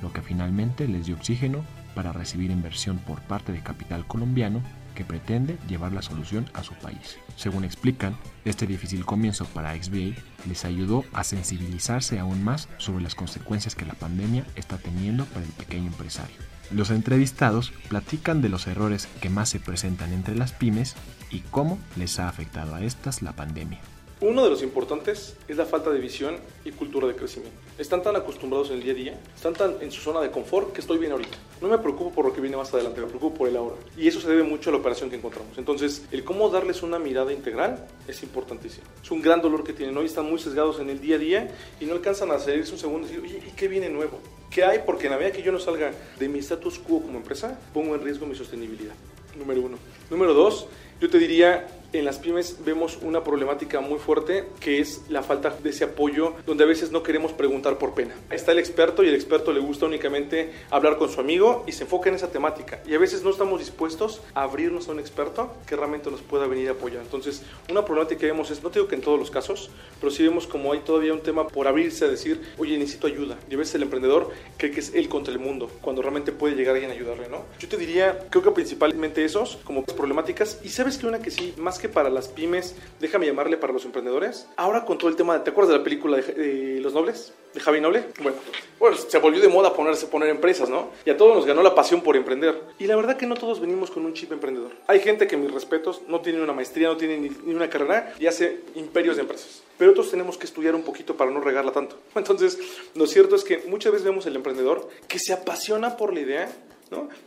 lo 0.00 0.14
que 0.14 0.22
finalmente 0.22 0.88
les 0.88 1.04
dio 1.04 1.16
oxígeno 1.16 1.62
para 1.94 2.12
recibir 2.12 2.50
inversión 2.50 2.96
por 2.96 3.20
parte 3.20 3.52
de 3.52 3.60
capital 3.60 4.06
colombiano 4.06 4.62
que 4.92 5.04
pretende 5.04 5.58
llevar 5.68 5.92
la 5.92 6.02
solución 6.02 6.48
a 6.54 6.62
su 6.62 6.74
país. 6.74 7.18
Según 7.36 7.64
explican, 7.64 8.16
este 8.44 8.66
difícil 8.66 9.04
comienzo 9.04 9.44
para 9.46 9.74
XBA 9.74 10.16
les 10.46 10.64
ayudó 10.64 11.04
a 11.12 11.24
sensibilizarse 11.24 12.18
aún 12.18 12.42
más 12.44 12.68
sobre 12.78 13.02
las 13.02 13.14
consecuencias 13.14 13.74
que 13.74 13.86
la 13.86 13.94
pandemia 13.94 14.44
está 14.56 14.78
teniendo 14.78 15.24
para 15.26 15.44
el 15.44 15.52
pequeño 15.52 15.86
empresario. 15.86 16.36
Los 16.70 16.90
entrevistados 16.90 17.72
platican 17.88 18.40
de 18.40 18.48
los 18.48 18.66
errores 18.66 19.08
que 19.20 19.28
más 19.28 19.50
se 19.50 19.60
presentan 19.60 20.12
entre 20.12 20.36
las 20.36 20.52
pymes 20.52 20.94
y 21.30 21.40
cómo 21.40 21.78
les 21.96 22.18
ha 22.18 22.28
afectado 22.28 22.74
a 22.74 22.82
estas 22.82 23.20
la 23.22 23.32
pandemia. 23.32 23.80
Uno 24.22 24.44
de 24.44 24.50
los 24.50 24.62
importantes 24.62 25.34
es 25.48 25.56
la 25.56 25.66
falta 25.66 25.90
de 25.90 25.98
visión 25.98 26.36
y 26.64 26.70
cultura 26.70 27.08
de 27.08 27.16
crecimiento. 27.16 27.58
Están 27.76 28.04
tan 28.04 28.14
acostumbrados 28.14 28.70
en 28.70 28.76
el 28.76 28.84
día 28.84 28.92
a 28.92 28.94
día, 28.94 29.20
están 29.34 29.52
tan 29.52 29.74
en 29.80 29.90
su 29.90 30.00
zona 30.00 30.20
de 30.20 30.30
confort 30.30 30.72
que 30.72 30.80
estoy 30.80 30.98
bien 30.98 31.10
ahorita. 31.10 31.36
No 31.60 31.66
me 31.66 31.76
preocupo 31.78 32.12
por 32.12 32.26
lo 32.26 32.32
que 32.32 32.40
viene 32.40 32.56
más 32.56 32.72
adelante, 32.72 33.00
me 33.00 33.08
preocupo 33.08 33.34
por 33.36 33.48
el 33.48 33.56
ahora. 33.56 33.74
Y 33.96 34.06
eso 34.06 34.20
se 34.20 34.28
debe 34.28 34.44
mucho 34.44 34.70
a 34.70 34.74
la 34.74 34.78
operación 34.78 35.10
que 35.10 35.16
encontramos. 35.16 35.58
Entonces, 35.58 36.06
el 36.12 36.22
cómo 36.22 36.50
darles 36.50 36.84
una 36.84 37.00
mirada 37.00 37.32
integral 37.32 37.84
es 38.06 38.22
importantísimo. 38.22 38.84
Es 39.02 39.10
un 39.10 39.22
gran 39.22 39.42
dolor 39.42 39.64
que 39.64 39.72
tienen 39.72 39.96
hoy, 39.96 40.06
están 40.06 40.30
muy 40.30 40.38
sesgados 40.38 40.78
en 40.78 40.88
el 40.88 41.00
día 41.00 41.16
a 41.16 41.18
día 41.18 41.50
y 41.80 41.86
no 41.86 41.94
alcanzan 41.94 42.30
a 42.30 42.38
salirse 42.38 42.70
un 42.70 42.78
segundo 42.78 43.08
y 43.08 43.10
decir, 43.10 43.24
oye, 43.24 43.42
¿y 43.44 43.50
qué 43.56 43.66
viene 43.66 43.88
nuevo? 43.88 44.20
¿Qué 44.52 44.62
hay? 44.62 44.82
Porque 44.86 45.06
en 45.06 45.14
la 45.14 45.18
medida 45.18 45.32
que 45.32 45.42
yo 45.42 45.50
no 45.50 45.58
salga 45.58 45.90
de 46.20 46.28
mi 46.28 46.38
status 46.38 46.78
quo 46.78 47.02
como 47.02 47.18
empresa, 47.18 47.58
pongo 47.74 47.96
en 47.96 48.04
riesgo 48.04 48.24
mi 48.26 48.36
sostenibilidad. 48.36 48.94
Número 49.36 49.62
uno. 49.62 49.78
Número 50.10 50.32
dos, 50.32 50.68
yo 51.00 51.10
te 51.10 51.18
diría 51.18 51.66
en 51.92 52.04
las 52.04 52.18
pymes 52.18 52.56
vemos 52.64 52.98
una 53.02 53.22
problemática 53.22 53.80
muy 53.80 53.98
fuerte 53.98 54.46
que 54.60 54.80
es 54.80 55.02
la 55.08 55.22
falta 55.22 55.50
de 55.50 55.70
ese 55.70 55.84
apoyo 55.84 56.34
donde 56.46 56.64
a 56.64 56.66
veces 56.66 56.90
no 56.90 57.02
queremos 57.02 57.32
preguntar 57.32 57.78
por 57.78 57.94
pena. 57.94 58.14
Está 58.30 58.52
el 58.52 58.58
experto 58.58 59.02
y 59.04 59.08
el 59.08 59.14
experto 59.14 59.52
le 59.52 59.60
gusta 59.60 59.86
únicamente 59.86 60.52
hablar 60.70 60.96
con 60.96 61.10
su 61.10 61.20
amigo 61.20 61.64
y 61.66 61.72
se 61.72 61.84
enfoca 61.84 62.08
en 62.08 62.16
esa 62.16 62.30
temática 62.30 62.80
y 62.86 62.94
a 62.94 62.98
veces 62.98 63.22
no 63.22 63.30
estamos 63.30 63.58
dispuestos 63.58 64.22
a 64.34 64.42
abrirnos 64.42 64.88
a 64.88 64.92
un 64.92 65.00
experto 65.00 65.52
que 65.66 65.76
realmente 65.76 66.10
nos 66.10 66.22
pueda 66.22 66.46
venir 66.46 66.68
a 66.68 66.72
apoyar. 66.72 67.02
Entonces, 67.02 67.42
una 67.70 67.84
problemática 67.84 68.20
que 68.20 68.26
vemos 68.26 68.50
es, 68.50 68.62
no 68.62 68.70
digo 68.70 68.88
que 68.88 68.94
en 68.94 69.02
todos 69.02 69.18
los 69.18 69.30
casos, 69.30 69.70
pero 70.00 70.10
sí 70.10 70.22
vemos 70.22 70.46
como 70.46 70.72
hay 70.72 70.80
todavía 70.80 71.12
un 71.12 71.20
tema 71.20 71.46
por 71.46 71.68
abrirse 71.68 72.04
a 72.04 72.08
decir, 72.08 72.40
oye, 72.58 72.78
necesito 72.78 73.06
ayuda. 73.06 73.38
Y 73.50 73.54
a 73.54 73.58
veces 73.58 73.74
el 73.74 73.82
emprendedor 73.82 74.30
cree 74.56 74.70
que 74.70 74.80
es 74.80 74.94
él 74.94 75.08
contra 75.08 75.32
el 75.32 75.40
mundo, 75.40 75.70
cuando 75.80 76.02
realmente 76.02 76.32
puede 76.32 76.54
llegar 76.54 76.74
alguien 76.74 76.90
a 76.90 76.94
ayudarle, 76.94 77.28
¿no? 77.28 77.44
Yo 77.58 77.68
te 77.68 77.76
diría, 77.76 78.26
creo 78.30 78.42
que 78.42 78.50
principalmente 78.50 79.24
esos 79.24 79.58
como 79.64 79.84
problemáticas 79.84 80.58
y 80.64 80.70
sabes 80.70 80.96
que 80.96 81.06
una 81.06 81.20
que 81.20 81.30
sí, 81.30 81.54
más 81.58 81.78
que 81.82 81.88
para 81.88 82.08
las 82.08 82.28
pymes, 82.28 82.76
déjame 83.00 83.26
llamarle 83.26 83.56
para 83.56 83.72
los 83.72 83.84
emprendedores. 83.84 84.46
Ahora 84.56 84.84
con 84.84 84.98
todo 84.98 85.10
el 85.10 85.16
tema, 85.16 85.42
¿te 85.42 85.50
acuerdas 85.50 85.72
de 85.72 85.78
la 85.78 85.84
película 85.84 86.16
de, 86.16 86.78
Los 86.80 86.94
Nobles? 86.94 87.34
¿De 87.52 87.60
Javi 87.60 87.80
Noble? 87.80 88.04
Bueno, 88.22 88.38
bueno, 88.78 88.96
se 88.96 89.18
volvió 89.18 89.40
de 89.40 89.48
moda 89.48 89.74
ponerse, 89.74 90.06
poner 90.06 90.28
empresas, 90.28 90.70
¿no? 90.70 90.90
Y 91.04 91.10
a 91.10 91.16
todos 91.16 91.34
nos 91.36 91.44
ganó 91.44 91.62
la 91.62 91.74
pasión 91.74 92.00
por 92.02 92.16
emprender. 92.16 92.58
Y 92.78 92.86
la 92.86 92.94
verdad 92.94 93.16
que 93.16 93.26
no 93.26 93.34
todos 93.34 93.60
venimos 93.60 93.90
con 93.90 94.06
un 94.06 94.14
chip 94.14 94.30
emprendedor. 94.30 94.70
Hay 94.86 95.00
gente 95.00 95.26
que, 95.26 95.36
mis 95.36 95.52
respetos, 95.52 96.02
no 96.06 96.20
tiene 96.20 96.40
una 96.40 96.52
maestría, 96.52 96.86
no 96.86 96.96
tiene 96.96 97.18
ni, 97.18 97.30
ni 97.30 97.52
una 97.52 97.68
carrera 97.68 98.14
y 98.18 98.26
hace 98.26 98.60
imperios 98.76 99.16
de 99.16 99.22
empresas 99.22 99.62
pero 99.82 99.90
otros 99.90 100.12
tenemos 100.12 100.38
que 100.38 100.46
estudiar 100.46 100.76
un 100.76 100.84
poquito 100.84 101.16
para 101.16 101.32
no 101.32 101.40
regarla 101.40 101.72
tanto. 101.72 101.98
Entonces, 102.14 102.56
lo 102.94 103.04
cierto 103.08 103.34
es 103.34 103.42
que 103.42 103.64
muchas 103.66 103.90
veces 103.90 104.06
vemos 104.06 104.24
el 104.26 104.36
emprendedor 104.36 104.88
que 105.08 105.18
se 105.18 105.32
apasiona 105.32 105.96
por 105.96 106.14
la 106.14 106.20
idea, 106.20 106.52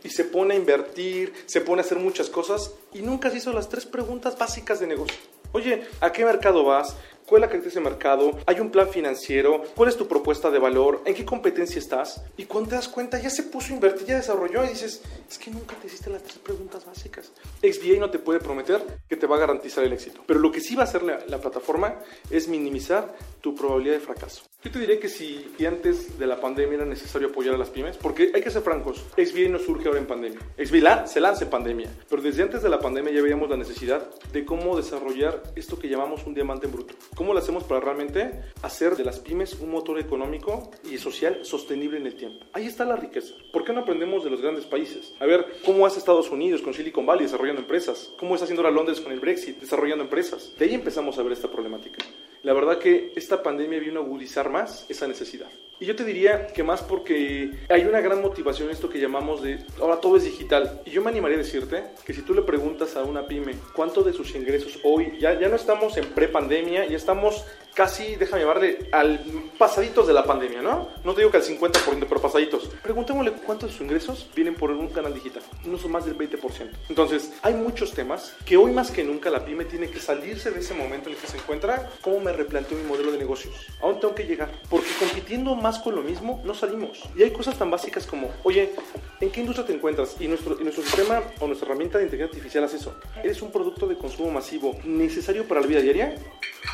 y 0.02 0.10
se 0.10 0.24
pone 0.24 0.54
a 0.54 0.56
invertir, 0.56 1.32
se 1.46 1.60
pone 1.60 1.82
a 1.82 1.84
hacer 1.84 1.98
muchas 1.98 2.28
cosas 2.28 2.72
y 2.92 3.02
nunca 3.02 3.30
se 3.30 3.38
hizo 3.38 3.52
las 3.52 3.68
tres 3.68 3.86
preguntas 3.86 4.38
básicas 4.38 4.80
de 4.80 4.86
negocio. 4.86 5.16
Oye, 5.52 5.86
¿a 6.00 6.12
qué 6.12 6.24
mercado 6.24 6.64
vas? 6.64 6.96
¿Cuál 7.26 7.40
es 7.40 7.46
la 7.46 7.48
característica 7.48 7.82
de 7.82 7.90
mercado? 7.90 8.38
¿Hay 8.46 8.60
un 8.60 8.70
plan 8.70 8.88
financiero? 8.88 9.64
¿Cuál 9.74 9.88
es 9.88 9.96
tu 9.96 10.06
propuesta 10.06 10.48
de 10.48 10.60
valor? 10.60 11.02
¿En 11.04 11.12
qué 11.12 11.24
competencia 11.24 11.80
estás? 11.80 12.22
Y 12.36 12.44
cuando 12.44 12.70
te 12.70 12.76
das 12.76 12.86
cuenta, 12.86 13.20
ya 13.20 13.30
se 13.30 13.42
puso 13.42 13.72
a 13.72 13.74
invertir, 13.74 14.06
ya 14.06 14.16
desarrolló 14.16 14.64
y 14.64 14.68
dices, 14.68 15.02
es 15.28 15.36
que 15.36 15.50
nunca 15.50 15.74
te 15.74 15.88
hiciste 15.88 16.08
las 16.08 16.22
tres 16.22 16.38
preguntas 16.38 16.86
básicas. 16.86 17.32
XBA 17.62 17.98
no 17.98 18.10
te 18.10 18.20
puede 18.20 18.38
prometer 18.38 18.80
que 19.08 19.16
te 19.16 19.26
va 19.26 19.36
a 19.36 19.40
garantizar 19.40 19.82
el 19.82 19.92
éxito. 19.92 20.22
Pero 20.24 20.38
lo 20.38 20.52
que 20.52 20.60
sí 20.60 20.76
va 20.76 20.82
a 20.82 20.84
hacer 20.84 21.02
la, 21.02 21.18
la 21.26 21.38
plataforma 21.38 21.96
es 22.30 22.46
minimizar 22.46 23.12
tu 23.40 23.56
probabilidad 23.56 23.94
de 23.94 24.00
fracaso. 24.00 24.44
Yo 24.62 24.70
te 24.70 24.78
diré 24.78 24.98
que 24.98 25.08
si 25.08 25.46
antes 25.66 26.18
de 26.18 26.26
la 26.26 26.40
pandemia 26.40 26.76
era 26.76 26.84
necesario 26.84 27.28
apoyar 27.28 27.54
a 27.54 27.58
las 27.58 27.70
pymes, 27.70 27.96
porque 27.96 28.32
hay 28.34 28.42
que 28.42 28.50
ser 28.50 28.62
francos, 28.62 29.04
XBA 29.16 29.48
no 29.48 29.58
surge 29.58 29.86
ahora 29.86 30.00
en 30.00 30.06
pandemia. 30.06 30.40
XBA 30.58 31.06
se 31.06 31.20
lanza 31.20 31.44
en 31.44 31.50
pandemia, 31.50 31.88
pero 32.08 32.22
desde 32.22 32.42
antes 32.42 32.62
de 32.62 32.68
la 32.68 32.80
pandemia 32.80 33.12
ya 33.12 33.22
veíamos 33.22 33.48
la 33.48 33.56
necesidad 33.56 34.08
de 34.32 34.44
cómo 34.44 34.76
desarrollar 34.76 35.42
esto 35.54 35.78
que 35.78 35.88
llamamos 35.88 36.26
un 36.26 36.34
diamante 36.34 36.66
en 36.66 36.72
bruto. 36.72 36.94
¿Cómo 37.16 37.32
lo 37.32 37.38
hacemos 37.38 37.64
para 37.64 37.80
realmente 37.80 38.42
hacer 38.60 38.94
de 38.94 39.02
las 39.02 39.20
pymes 39.20 39.54
un 39.54 39.70
motor 39.70 39.98
económico 39.98 40.70
y 40.84 40.98
social 40.98 41.46
sostenible 41.46 41.96
en 41.96 42.06
el 42.06 42.14
tiempo? 42.14 42.44
Ahí 42.52 42.66
está 42.66 42.84
la 42.84 42.94
riqueza. 42.94 43.32
¿Por 43.54 43.64
qué 43.64 43.72
no 43.72 43.80
aprendemos 43.80 44.22
de 44.22 44.28
los 44.28 44.42
grandes 44.42 44.66
países? 44.66 45.14
A 45.18 45.24
ver, 45.24 45.46
¿cómo 45.64 45.86
hace 45.86 45.98
Estados 45.98 46.30
Unidos 46.30 46.60
con 46.60 46.74
Silicon 46.74 47.06
Valley 47.06 47.24
desarrollando 47.24 47.62
empresas? 47.62 48.12
¿Cómo 48.18 48.34
está 48.34 48.44
haciendo 48.44 48.62
ahora 48.62 48.74
Londres 48.74 49.00
con 49.00 49.12
el 49.12 49.20
Brexit 49.20 49.58
desarrollando 49.58 50.04
empresas? 50.04 50.52
De 50.58 50.66
ahí 50.66 50.74
empezamos 50.74 51.18
a 51.18 51.22
ver 51.22 51.32
esta 51.32 51.50
problemática. 51.50 52.04
La 52.46 52.52
verdad 52.52 52.78
que 52.78 53.12
esta 53.16 53.42
pandemia 53.42 53.80
vino 53.80 53.98
a 53.98 54.04
agudizar 54.04 54.50
más 54.50 54.86
esa 54.88 55.08
necesidad. 55.08 55.48
Y 55.80 55.84
yo 55.84 55.96
te 55.96 56.04
diría 56.04 56.46
que 56.46 56.62
más 56.62 56.80
porque 56.80 57.50
hay 57.68 57.84
una 57.86 58.00
gran 58.00 58.22
motivación 58.22 58.68
en 58.68 58.74
esto 58.74 58.88
que 58.88 59.00
llamamos 59.00 59.42
de 59.42 59.58
ahora 59.80 60.00
todo 60.00 60.16
es 60.16 60.22
digital. 60.22 60.80
Y 60.84 60.90
yo 60.90 61.02
me 61.02 61.10
animaría 61.10 61.38
a 61.38 61.42
decirte 61.42 61.82
que 62.04 62.14
si 62.14 62.22
tú 62.22 62.34
le 62.34 62.42
preguntas 62.42 62.94
a 62.94 63.02
una 63.02 63.26
pyme 63.26 63.56
cuánto 63.74 64.04
de 64.04 64.12
sus 64.12 64.32
ingresos 64.36 64.78
hoy, 64.84 65.18
ya, 65.18 65.36
ya 65.38 65.48
no 65.48 65.56
estamos 65.56 65.96
en 65.96 66.06
pre-pandemia, 66.06 66.86
ya 66.86 66.96
estamos 66.96 67.44
casi, 67.76 68.16
déjame 68.16 68.40
llamarle, 68.40 68.88
al 68.90 69.20
pasaditos 69.58 70.06
de 70.06 70.14
la 70.14 70.24
pandemia, 70.24 70.62
¿no? 70.62 70.88
No 71.04 71.12
te 71.12 71.20
digo 71.20 71.30
que 71.30 71.36
al 71.36 71.42
50%, 71.42 72.06
pero 72.08 72.22
pasaditos. 72.22 72.70
Preguntémosle 72.82 73.32
cuántos 73.32 73.68
de 73.68 73.76
sus 73.76 73.84
ingresos 73.84 74.30
vienen 74.34 74.54
por 74.54 74.70
un 74.70 74.88
canal 74.88 75.12
digital. 75.12 75.42
No 75.66 75.76
son 75.76 75.92
más 75.92 76.06
del 76.06 76.16
20%. 76.16 76.70
Entonces, 76.88 77.34
hay 77.42 77.52
muchos 77.52 77.92
temas 77.92 78.34
que 78.46 78.56
hoy 78.56 78.72
más 78.72 78.90
que 78.90 79.04
nunca 79.04 79.28
la 79.28 79.44
pyme 79.44 79.66
tiene 79.66 79.90
que 79.90 80.00
salirse 80.00 80.50
de 80.50 80.60
ese 80.60 80.72
momento 80.72 81.10
en 81.10 81.16
el 81.16 81.20
que 81.20 81.26
se 81.26 81.36
encuentra. 81.36 81.90
¿Cómo 82.00 82.18
me 82.20 82.32
replanteo 82.36 82.78
mi 82.78 82.84
modelo 82.84 83.12
de 83.12 83.18
negocios? 83.18 83.54
¿A 83.80 83.86
dónde 83.86 84.00
tengo 84.00 84.14
que 84.14 84.24
llegar? 84.24 84.50
Porque 84.70 84.88
compitiendo 84.98 85.54
más 85.54 85.78
con 85.78 85.94
lo 85.94 86.02
mismo, 86.02 86.42
no 86.44 86.54
salimos. 86.54 87.02
Y 87.16 87.22
hay 87.22 87.30
cosas 87.30 87.58
tan 87.58 87.70
básicas 87.70 88.06
como, 88.06 88.30
oye, 88.44 88.72
¿en 89.20 89.30
qué 89.30 89.40
industria 89.40 89.66
te 89.66 89.74
encuentras? 89.74 90.16
Y 90.20 90.28
nuestro, 90.28 90.60
y 90.60 90.62
nuestro 90.62 90.84
sistema 90.84 91.22
o 91.40 91.46
nuestra 91.46 91.66
herramienta 91.66 91.98
de 91.98 92.04
inteligencia 92.04 92.36
artificial 92.36 92.64
hace 92.64 92.76
eso. 92.76 92.94
¿Eres 93.22 93.42
un 93.42 93.50
producto 93.50 93.86
de 93.86 93.96
consumo 93.96 94.30
masivo 94.30 94.76
necesario 94.84 95.46
para 95.46 95.60
la 95.60 95.66
vida 95.66 95.80
diaria? 95.80 96.14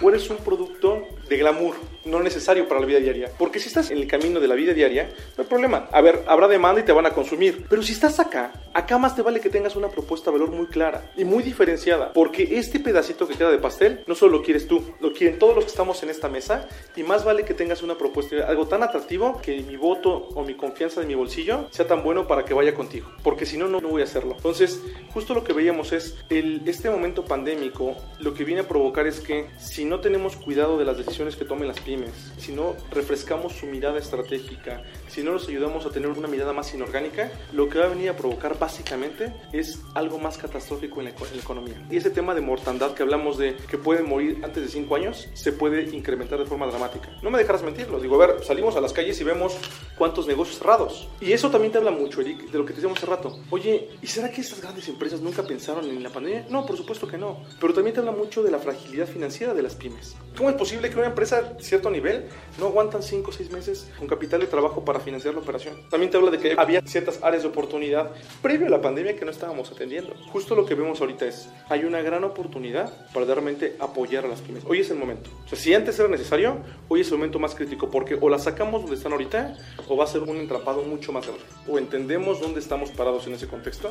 ¿O 0.01 0.09
eres 0.09 0.29
un 0.31 0.39
producto 0.39 1.03
de 1.29 1.39
glamour, 1.39 1.77
no 2.05 2.21
necesario 2.21 2.69
para 2.69 2.81
la 2.81 2.87
vida 2.87 2.99
diaria. 2.99 3.31
Porque 3.39 3.59
si 3.59 3.69
estás 3.69 3.91
en 3.91 3.99
el 3.99 4.07
camino 4.07 4.41
de 4.41 4.49
la 4.49 4.55
vida 4.55 4.73
diaria, 4.73 5.09
no 5.37 5.43
hay 5.43 5.49
problema. 5.49 5.89
A 5.93 6.01
ver, 6.01 6.25
habrá 6.27 6.49
demanda 6.49 6.81
y 6.81 6.85
te 6.85 6.93
van 6.93 7.07
a 7.07 7.11
consumir. 7.11 7.67
Pero 7.69 7.83
si 7.83 7.93
estás 7.93 8.21
acá, 8.21 8.53
acá 8.75 8.99
más 8.99 9.15
te 9.15 9.23
vale 9.23 9.41
que 9.41 9.51
tengas 9.51 9.77
una 9.77 9.89
propuesta 9.89 10.31
de 10.31 10.39
valor 10.39 10.55
muy 10.55 10.67
clara 10.67 11.11
y 11.17 11.25
muy 11.25 11.43
diferenciada. 11.43 12.13
Porque 12.13 12.59
este 12.59 12.81
pedacito 12.81 13.27
que 13.27 13.35
queda 13.35 13.51
de 13.51 13.59
pastel 13.59 14.03
no 14.07 14.15
solo 14.15 14.39
lo 14.39 14.43
quieres 14.43 14.67
tú, 14.67 14.83
lo 15.01 15.13
quieren 15.13 15.39
todos 15.39 15.55
los 15.55 15.65
que 15.65 15.71
estamos 15.71 16.03
en 16.03 16.11
esta 16.11 16.29
mesa. 16.29 16.69
Y 16.97 17.03
más 17.03 17.25
vale 17.25 17.45
que 17.45 17.55
tengas 17.55 17.83
una 17.83 17.97
propuesta, 17.97 18.47
algo 18.47 18.67
tan 18.67 18.83
atractivo 18.83 19.41
que 19.41 19.61
mi 19.63 19.77
voto 19.77 20.29
o 20.35 20.45
mi 20.45 20.55
confianza 20.55 21.01
de 21.01 21.07
mi 21.07 21.15
bolsillo 21.15 21.69
sea 21.71 21.87
tan 21.87 22.03
bueno 22.03 22.27
para 22.27 22.45
que 22.45 22.55
vaya 22.55 22.75
contigo. 22.75 23.09
Porque 23.23 23.47
si 23.47 23.57
no, 23.57 23.69
no 23.69 23.81
voy 23.81 24.03
a 24.03 24.05
hacerlo. 24.05 24.35
Entonces, 24.37 24.81
justo 25.13 25.35
lo 25.35 25.45
que 25.45 25.53
veíamos 25.53 25.93
es 25.93 26.17
el, 26.31 26.63
este 26.67 26.91
momento 26.91 27.25
pandémico, 27.25 27.97
lo 28.21 28.35
que 28.35 28.45
viene 28.45 28.63
a 28.63 28.69
provocar 28.69 29.07
es 29.07 29.21
que 29.21 29.47
si 29.59 29.85
no 29.85 30.01
tenemos 30.01 30.37
cuidado 30.37 30.79
de 30.79 30.85
las 30.85 30.99
decisiones 30.99 31.37
que 31.37 31.45
tomen 31.45 31.69
las 31.69 31.81
pymes, 31.81 32.33
si 32.39 32.53
no 32.53 32.77
refrescamos 32.91 33.53
su 33.53 33.67
mirada 33.67 33.99
estratégica, 33.99 34.83
si 35.09 35.23
no 35.23 35.33
los 35.33 35.49
ayudamos 35.49 35.87
a 35.87 35.91
tener 35.91 36.11
una 36.11 36.29
mirada 36.29 36.53
más 36.53 36.73
inorgánica, 36.75 37.31
lo 37.53 37.69
que 37.69 37.79
va 37.79 37.87
a 37.87 37.89
venir 37.89 38.11
a 38.11 38.17
provocar 38.17 38.57
básicamente 38.63 39.33
es 39.53 39.81
algo 39.93 40.21
más 40.21 40.39
catastrófico 40.39 41.01
en 41.01 41.07
la, 41.07 41.11
economía. 41.11 41.85
Y 41.91 41.97
ese 41.97 42.11
tema 42.11 42.33
de 42.33 42.41
mortandad 42.41 42.95
que 42.95 43.03
hablamos 43.03 43.37
de 43.37 43.57
que 43.57 43.77
pueden 43.77 44.09
morir 44.09 44.39
antes 44.45 44.63
de 44.63 44.69
5 44.69 44.95
años, 44.95 45.29
se 45.35 45.51
puede 45.51 45.83
incrementar 45.97 46.39
de 46.39 46.47
forma 46.47 46.69
dramática. 46.69 47.09
No 47.23 47.31
me 47.31 47.39
dejarás 47.39 47.65
mentirlo, 47.65 47.99
digo, 47.99 48.23
a 48.23 48.27
ver, 48.27 48.45
salimos 48.45 48.77
a 48.77 48.81
las 48.81 48.93
calles 48.93 49.21
y 49.21 49.25
vemos 49.25 49.59
cuántos 50.03 50.27
negocios 50.27 50.59
cerrados. 50.59 51.07
Y 51.21 51.33
eso 51.33 51.49
también 51.49 51.71
te 51.71 51.79
habla 51.79 51.93
mucho, 51.93 52.23
Eric, 52.23 52.51
de 52.51 52.59
lo 52.59 52.65
que 52.65 52.73
te 52.73 52.79
decíamos 52.79 52.99
hace 52.99 53.07
rato. 53.07 53.39
Oye, 53.51 53.89
¿y 54.03 54.07
será 54.09 54.33
que 54.33 54.41
estas 54.41 54.61
grandes 54.61 54.89
empresas 54.89 55.21
nunca 55.21 55.45
pensaron 55.45 55.85
en 55.89 56.03
la 56.03 56.11
pandemia? 56.11 56.45
No, 56.51 56.67
por 56.67 56.77
supuesto 56.77 57.07
que 57.07 57.17
no. 57.17 57.45
Pero 57.61 57.73
también 57.73 57.95
te 57.95 58.01
habla 58.01 58.11
mucho 58.11 58.43
de 58.43 58.51
la 58.51 58.59
fragilidad 58.59 59.07
financiera 59.07 59.55
de 59.55 59.63
las 59.63 59.77
pymes. 59.77 60.17
¿Cómo 60.37 60.51
es 60.51 60.57
posible? 60.57 60.91
que 60.91 60.97
una 60.97 61.07
empresa 61.07 61.41
de 61.41 61.63
cierto 61.63 61.89
nivel 61.89 62.25
no 62.59 62.67
aguantan 62.67 63.05
5 63.05 63.31
o 63.31 63.33
6 63.33 63.53
meses 63.53 63.89
con 63.97 64.09
capital 64.09 64.41
de 64.41 64.49
trabajo 64.49 64.85
para 64.85 64.99
financiar 64.99 65.35
la 65.35 65.41
operación. 65.41 65.77
También 65.89 66.11
te 66.11 66.17
habla 66.17 66.33
de 66.33 66.39
que 66.39 66.57
había 66.59 66.83
ciertas 66.85 67.23
áreas 67.23 67.45
de 67.45 67.51
oportunidad 67.51 68.11
previo 68.43 68.67
a 68.67 68.71
la 68.71 68.81
pandemia 68.81 69.15
que 69.15 69.25
no 69.25 69.31
estábamos 69.31 69.71
atendiendo. 69.71 70.15
Justo 70.33 70.57
lo 70.57 70.67
que 70.67 70.75
vemos 70.75 71.01
ahorita 71.01 71.27
es, 71.27 71.49
hay 71.69 71.85
una 71.85 72.03
gran 72.03 72.25
oportunidad 72.25 73.07
para 73.13 73.25
realmente 73.25 73.77
apoyar 73.79 74.25
a 74.25 74.29
las 74.29 74.41
pymes. 74.41 74.65
Hoy 74.67 74.81
es 74.81 74.91
el 74.91 74.99
momento. 74.99 75.31
O 75.47 75.49
sea, 75.49 75.57
si 75.57 75.73
antes 75.73 75.97
era 76.01 76.09
necesario, 76.09 76.57
hoy 76.89 77.03
es 77.03 77.07
el 77.07 77.19
momento 77.19 77.39
más 77.39 77.55
crítico 77.55 77.89
porque 77.89 78.19
o 78.21 78.29
las 78.29 78.43
sacamos 78.43 78.81
donde 78.81 78.97
están 78.97 79.13
ahorita 79.13 79.57
o 79.93 79.97
va 79.97 80.05
a 80.05 80.07
ser 80.07 80.23
un 80.23 80.39
entrampado 80.39 80.83
mucho 80.83 81.13
más 81.13 81.27
grande. 81.27 81.45
O 81.69 81.79
entendemos 81.79 82.41
dónde 82.41 82.61
estamos 82.61 82.91
parados 82.91 83.27
en 83.27 83.35
ese 83.35 83.47
contexto, 83.47 83.91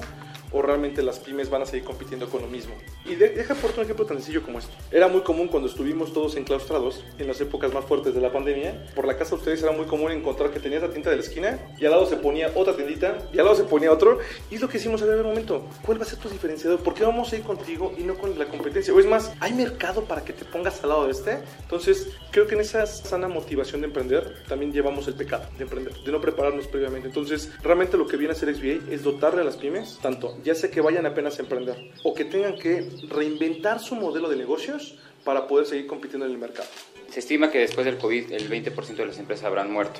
o 0.51 0.61
realmente 0.63 1.03
las 1.03 1.19
pymes 1.19 1.51
van 1.51 1.61
a 1.61 1.65
seguir 1.67 1.83
compitiendo 1.83 2.27
con 2.27 2.41
lo 2.41 2.47
mismo. 2.47 2.73
Y 3.05 3.13
deja 3.13 3.53
por 3.53 3.71
un 3.71 3.83
ejemplo 3.83 4.05
tan 4.07 4.17
sencillo 4.17 4.41
como 4.41 4.57
esto. 4.57 4.71
Era 4.91 5.07
muy 5.07 5.21
común 5.21 5.47
cuando 5.47 5.69
estuvimos 5.69 6.11
todos 6.11 6.35
enclaustrados, 6.37 7.05
en 7.19 7.27
las 7.27 7.39
épocas 7.39 7.71
más 7.71 7.85
fuertes 7.85 8.15
de 8.15 8.19
la 8.19 8.31
pandemia, 8.31 8.87
por 8.95 9.05
la 9.05 9.15
casa 9.15 9.31
de 9.31 9.35
ustedes 9.35 9.61
era 9.61 9.71
muy 9.73 9.85
común 9.85 10.11
encontrar 10.11 10.49
que 10.49 10.59
tenías 10.59 10.81
la 10.81 10.89
tienda 10.89 11.11
de 11.11 11.17
la 11.17 11.21
esquina 11.21 11.59
y 11.77 11.85
al 11.85 11.91
lado 11.91 12.07
se 12.07 12.15
ponía 12.15 12.51
otra 12.55 12.75
tiendita 12.75 13.19
y 13.31 13.37
al 13.37 13.45
lado 13.45 13.55
se 13.55 13.65
ponía 13.65 13.91
otro. 13.91 14.17
Y 14.49 14.55
es 14.55 14.61
lo 14.61 14.69
que 14.69 14.77
hicimos 14.77 15.03
en 15.03 15.11
el 15.11 15.23
momento. 15.23 15.67
¿Cuál 15.85 15.99
va 15.99 16.05
a 16.05 16.07
ser 16.07 16.17
tu 16.17 16.29
diferenciador? 16.29 16.79
¿Por 16.79 16.95
qué 16.95 17.03
vamos 17.03 17.31
a 17.31 17.35
ir 17.35 17.43
contigo 17.43 17.93
y 17.95 18.01
no 18.01 18.15
con 18.15 18.39
la 18.39 18.45
competencia? 18.45 18.91
O 18.91 18.99
es 18.99 19.05
más, 19.05 19.33
¿hay 19.39 19.53
mercado 19.53 20.05
para 20.05 20.23
que 20.25 20.33
te 20.33 20.45
pongas 20.45 20.81
al 20.81 20.89
lado 20.89 21.05
de 21.05 21.11
este? 21.11 21.39
Entonces, 21.61 22.09
creo 22.31 22.47
que 22.47 22.55
en 22.55 22.61
esa 22.61 22.87
sana 22.87 23.27
motivación 23.27 23.81
de 23.81 23.87
emprender 23.87 24.43
también 24.47 24.71
llevamos 24.71 25.07
el 25.07 25.13
pecado 25.13 25.45
de 25.57 25.63
emprender, 25.63 25.90
de 26.05 26.11
no 26.11 26.21
prepararnos 26.21 26.67
previamente. 26.67 27.07
Entonces, 27.07 27.51
realmente 27.61 27.97
lo 27.97 28.07
que 28.07 28.17
viene 28.17 28.33
a 28.33 28.35
hacer 28.35 28.53
XBA 28.55 28.91
es 28.91 29.03
dotarle 29.03 29.41
a 29.41 29.43
las 29.43 29.57
pymes, 29.57 29.99
tanto 30.01 30.37
ya 30.43 30.55
sea 30.55 30.71
que 30.71 30.81
vayan 30.81 31.05
apenas 31.05 31.39
a 31.39 31.43
emprender 31.43 31.91
o 32.03 32.13
que 32.13 32.25
tengan 32.25 32.55
que 32.57 32.87
reinventar 33.09 33.79
su 33.79 33.95
modelo 33.95 34.29
de 34.29 34.37
negocios 34.37 34.97
para 35.23 35.47
poder 35.47 35.65
seguir 35.65 35.87
compitiendo 35.87 36.25
en 36.25 36.31
el 36.31 36.37
mercado. 36.37 36.67
Se 37.09 37.19
estima 37.19 37.51
que 37.51 37.59
después 37.59 37.85
del 37.85 37.97
COVID 37.97 38.31
el 38.31 38.49
20% 38.49 38.95
de 38.95 39.05
las 39.05 39.19
empresas 39.19 39.45
habrán 39.45 39.71
muerto 39.71 39.99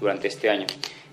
durante 0.00 0.28
este 0.28 0.50
año. 0.50 0.66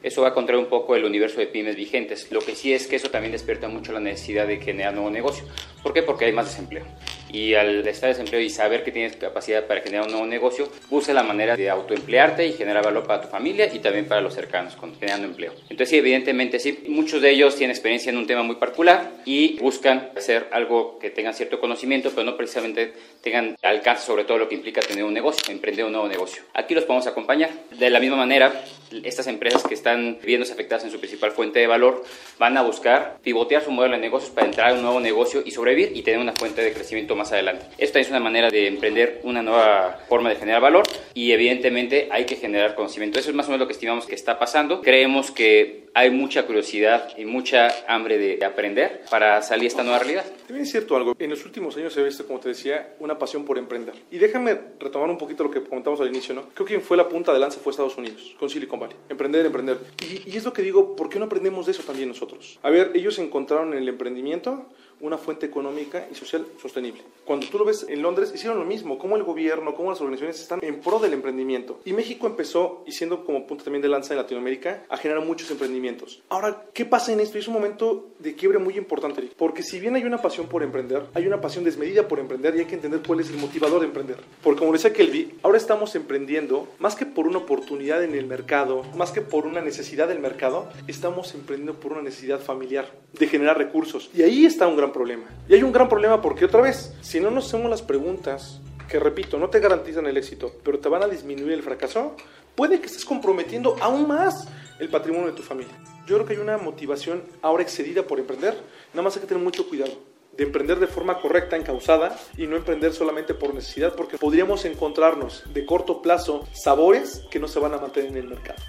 Eso 0.03 0.21
va 0.21 0.29
a 0.29 0.33
contraer 0.33 0.61
un 0.61 0.69
poco 0.69 0.95
el 0.95 1.05
universo 1.05 1.39
de 1.39 1.47
pymes 1.47 1.75
vigentes. 1.75 2.31
Lo 2.31 2.39
que 2.39 2.55
sí 2.55 2.71
es 2.71 2.87
que 2.87 2.95
eso 2.95 3.09
también 3.09 3.31
despierta 3.31 3.67
mucho 3.67 3.91
la 3.91 3.99
necesidad 3.99 4.47
de 4.47 4.57
generar 4.57 4.93
nuevo 4.93 5.09
negocio. 5.09 5.43
¿Por 5.81 5.93
qué? 5.93 6.03
Porque 6.03 6.25
hay 6.25 6.33
más 6.33 6.45
desempleo. 6.45 6.85
Y 7.31 7.53
al 7.55 7.87
estar 7.87 8.09
desempleo 8.09 8.39
y 8.41 8.49
saber 8.49 8.83
que 8.83 8.91
tienes 8.91 9.15
capacidad 9.15 9.65
para 9.65 9.81
generar 9.81 10.05
un 10.05 10.11
nuevo 10.11 10.27
negocio, 10.27 10.69
busca 10.89 11.13
la 11.13 11.23
manera 11.23 11.55
de 11.55 11.69
autoemplearte 11.69 12.47
y 12.47 12.53
generar 12.53 12.83
valor 12.83 13.05
para 13.05 13.21
tu 13.21 13.27
familia 13.27 13.69
y 13.73 13.79
también 13.79 14.07
para 14.07 14.21
los 14.21 14.33
cercanos, 14.33 14.77
generando 14.99 15.27
empleo. 15.27 15.53
Entonces, 15.63 15.89
sí, 15.89 15.97
evidentemente, 15.97 16.59
sí, 16.59 16.85
muchos 16.87 17.21
de 17.21 17.31
ellos 17.31 17.55
tienen 17.55 17.71
experiencia 17.71 18.09
en 18.09 18.17
un 18.17 18.27
tema 18.27 18.43
muy 18.43 18.55
particular 18.55 19.11
y 19.25 19.57
buscan 19.59 20.09
hacer 20.15 20.47
algo 20.51 20.99
que 20.99 21.09
tengan 21.09 21.33
cierto 21.33 21.59
conocimiento, 21.59 22.11
pero 22.11 22.23
no 22.23 22.37
precisamente 22.37 22.93
tengan 23.21 23.55
alcance 23.61 24.05
sobre 24.05 24.23
todo 24.23 24.37
lo 24.37 24.47
que 24.47 24.55
implica 24.55 24.81
tener 24.81 25.03
un 25.03 25.13
negocio, 25.13 25.51
emprender 25.51 25.85
un 25.85 25.91
nuevo 25.91 26.07
negocio. 26.07 26.43
Aquí 26.53 26.73
los 26.73 26.85
podemos 26.85 27.07
acompañar. 27.07 27.49
De 27.71 27.89
la 27.89 27.99
misma 27.99 28.15
manera, 28.15 28.63
estas 29.03 29.27
empresas 29.27 29.63
que 29.63 29.73
están 29.73 30.17
viéndose 30.23 30.53
afectadas 30.53 30.85
en 30.85 30.91
su 30.91 30.99
principal 30.99 31.31
fuente 31.31 31.59
de 31.59 31.67
valor 31.67 32.03
van 32.39 32.57
a 32.57 32.61
buscar 32.61 33.17
pivotear 33.21 33.63
su 33.63 33.71
modelo 33.71 33.95
de 33.95 34.01
negocios 34.01 34.31
para 34.31 34.47
entrar 34.47 34.71
a 34.71 34.73
un 34.73 34.81
nuevo 34.81 34.99
negocio 34.99 35.41
y 35.45 35.51
sobrevivir 35.51 35.91
y 35.95 36.03
tener 36.03 36.19
una 36.19 36.33
fuente 36.33 36.61
de 36.61 36.73
crecimiento 36.73 37.15
más 37.17 37.31
adelante. 37.31 37.65
Esta 37.77 37.99
es 37.99 38.09
una 38.09 38.19
manera 38.19 38.49
de 38.49 38.67
emprender 38.67 39.21
una 39.23 39.41
nueva 39.41 39.99
forma 40.07 40.29
de 40.29 40.35
generar 40.35 40.61
valor 40.61 40.85
y 41.13 41.31
evidentemente 41.31 42.07
hay 42.11 42.25
que 42.25 42.35
generar 42.35 42.75
conocimiento. 42.75 43.19
Eso 43.19 43.29
es 43.29 43.35
más 43.35 43.47
o 43.47 43.49
menos 43.49 43.61
lo 43.61 43.67
que 43.67 43.73
estimamos 43.73 44.05
que 44.05 44.15
está 44.15 44.39
pasando. 44.39 44.81
Creemos 44.81 45.31
que 45.31 45.87
hay 45.93 46.11
mucha 46.11 46.45
curiosidad 46.45 47.17
y 47.17 47.25
mucha 47.25 47.69
hambre 47.87 48.17
de 48.17 48.45
aprender 48.45 49.01
para 49.09 49.41
salir 49.41 49.67
esta 49.67 49.83
nueva 49.83 49.99
realidad. 49.99 50.25
También 50.45 50.63
es 50.63 50.71
cierto 50.71 50.95
algo. 50.95 51.15
En 51.17 51.29
los 51.29 51.43
últimos 51.43 51.75
años 51.75 51.91
se 51.93 52.03
visto, 52.03 52.25
como 52.25 52.39
te 52.39 52.49
decía, 52.49 52.95
una 52.99 53.17
pasión 53.17 53.43
por 53.43 53.57
emprender. 53.57 53.95
Y 54.11 54.17
déjame 54.17 54.57
retomar 54.79 55.09
un 55.09 55.17
poquito 55.17 55.43
lo 55.43 55.51
que 55.51 55.63
comentamos 55.63 55.99
al 55.99 56.07
inicio, 56.07 56.35
¿no? 56.35 56.43
Creo 56.53 56.65
que 56.65 56.75
quien 56.75 56.81
fue 56.81 56.97
la 56.97 57.09
punta 57.09 57.33
de 57.33 57.39
lanza 57.39 57.59
fue 57.59 57.71
Estados 57.71 57.97
Unidos, 57.97 58.35
con 58.39 58.49
Silicon 58.49 58.79
Valley. 58.79 58.95
Emprender, 59.09 59.45
emprender. 59.45 59.77
Y, 60.01 60.29
y 60.29 60.37
es 60.37 60.45
lo 60.45 60.53
que 60.53 60.61
digo, 60.61 60.95
¿por 60.95 61.09
qué 61.09 61.19
no 61.19 61.25
aprendemos 61.25 61.65
de 61.65 61.71
eso 61.71 61.83
también 61.83 62.09
nosotros? 62.09 62.59
A 62.63 62.69
ver, 62.69 62.91
ellos 62.93 63.17
encontraron 63.19 63.73
en 63.73 63.79
el 63.79 63.89
emprendimiento 63.89 64.67
una 65.01 65.17
fuente 65.17 65.45
económica 65.45 66.07
y 66.11 66.15
social 66.15 66.45
sostenible. 66.61 67.01
Cuando 67.25 67.47
tú 67.47 67.59
lo 67.59 67.65
ves 67.65 67.85
en 67.89 68.01
Londres, 68.01 68.31
hicieron 68.33 68.57
lo 68.57 68.65
mismo, 68.65 68.97
como 68.97 69.15
el 69.15 69.23
gobierno, 69.23 69.75
como 69.75 69.89
las 69.89 69.99
organizaciones 69.99 70.41
están 70.41 70.59
en 70.63 70.79
pro 70.79 70.99
del 70.99 71.13
emprendimiento. 71.13 71.79
Y 71.85 71.93
México 71.93 72.27
empezó, 72.27 72.83
y 72.85 72.91
siendo 72.91 73.25
como 73.25 73.45
punto 73.45 73.63
también 73.63 73.81
de 73.81 73.89
lanza 73.89 74.13
en 74.13 74.19
Latinoamérica, 74.19 74.85
a 74.89 74.97
generar 74.97 75.23
muchos 75.25 75.51
emprendimientos. 75.51 76.21
Ahora, 76.29 76.65
¿qué 76.73 76.85
pasa 76.85 77.11
en 77.11 77.19
esto? 77.19 77.37
Es 77.37 77.47
un 77.47 77.53
momento 77.53 78.09
de 78.19 78.35
quiebre 78.35 78.59
muy 78.59 78.77
importante, 78.77 79.29
porque 79.37 79.63
si 79.63 79.79
bien 79.79 79.95
hay 79.95 80.03
una 80.03 80.21
pasión 80.21 80.47
por 80.47 80.63
emprender, 80.63 81.03
hay 81.13 81.27
una 81.27 81.41
pasión 81.41 81.63
desmedida 81.63 82.07
por 82.07 82.19
emprender 82.19 82.55
y 82.55 82.59
hay 82.59 82.65
que 82.65 82.75
entender 82.75 83.01
cuál 83.05 83.19
es 83.19 83.29
el 83.29 83.37
motivador 83.37 83.81
de 83.81 83.87
emprender. 83.87 84.17
Porque 84.41 84.59
como 84.59 84.73
decía 84.73 84.93
Kelby, 84.93 85.35
ahora 85.43 85.57
estamos 85.57 85.95
emprendiendo 85.95 86.67
más 86.79 86.95
que 86.95 87.05
por 87.05 87.27
una 87.27 87.39
oportunidad 87.39 88.03
en 88.03 88.15
el 88.15 88.25
mercado, 88.25 88.83
más 88.95 89.11
que 89.11 89.21
por 89.21 89.45
una 89.45 89.61
necesidad 89.61 90.07
del 90.07 90.19
mercado, 90.19 90.69
estamos 90.87 91.33
emprendiendo 91.33 91.79
por 91.79 91.91
una 91.91 92.01
necesidad 92.01 92.39
familiar, 92.39 92.91
de 93.13 93.27
generar 93.27 93.57
recursos. 93.57 94.09
Y 94.13 94.21
ahí 94.21 94.45
está 94.45 94.67
un 94.67 94.77
gran 94.77 94.86
problema. 94.91 95.25
Y 95.47 95.53
hay 95.53 95.63
un 95.63 95.71
gran 95.71 95.89
problema 95.89 96.21
porque 96.21 96.45
otra 96.45 96.61
vez, 96.61 96.93
si 97.01 97.19
no 97.19 97.31
nos 97.31 97.47
hacemos 97.47 97.69
las 97.69 97.81
preguntas, 97.81 98.61
que 98.87 98.99
repito, 98.99 99.37
no 99.37 99.49
te 99.49 99.59
garantizan 99.59 100.05
el 100.07 100.17
éxito, 100.17 100.53
pero 100.63 100.79
te 100.79 100.89
van 100.89 101.03
a 101.03 101.07
disminuir 101.07 101.53
el 101.53 101.63
fracaso, 101.63 102.15
puede 102.55 102.79
que 102.79 102.87
estés 102.87 103.05
comprometiendo 103.05 103.75
aún 103.81 104.07
más 104.07 104.47
el 104.79 104.89
patrimonio 104.89 105.27
de 105.27 105.33
tu 105.33 105.43
familia. 105.43 105.73
Yo 106.07 106.15
creo 106.15 106.25
que 106.25 106.33
hay 106.33 106.39
una 106.39 106.57
motivación 106.57 107.23
ahora 107.41 107.63
excedida 107.63 108.03
por 108.03 108.19
emprender, 108.19 108.55
nada 108.93 109.03
más 109.03 109.15
hay 109.15 109.21
que 109.21 109.27
tener 109.27 109.43
mucho 109.43 109.67
cuidado 109.67 109.93
de 110.37 110.43
emprender 110.43 110.79
de 110.79 110.87
forma 110.87 111.19
correcta, 111.19 111.57
encausada 111.57 112.15
y 112.37 112.45
no 112.45 112.55
emprender 112.55 112.93
solamente 112.93 113.33
por 113.33 113.53
necesidad, 113.53 113.95
porque 113.95 114.17
podríamos 114.17 114.65
encontrarnos 114.65 115.43
de 115.51 115.65
corto 115.65 116.01
plazo 116.01 116.47
sabores 116.53 117.23
que 117.31 117.39
no 117.39 117.47
se 117.47 117.59
van 117.59 117.73
a 117.73 117.79
mantener 117.79 118.11
en 118.11 118.17
el 118.17 118.27
mercado. 118.27 118.59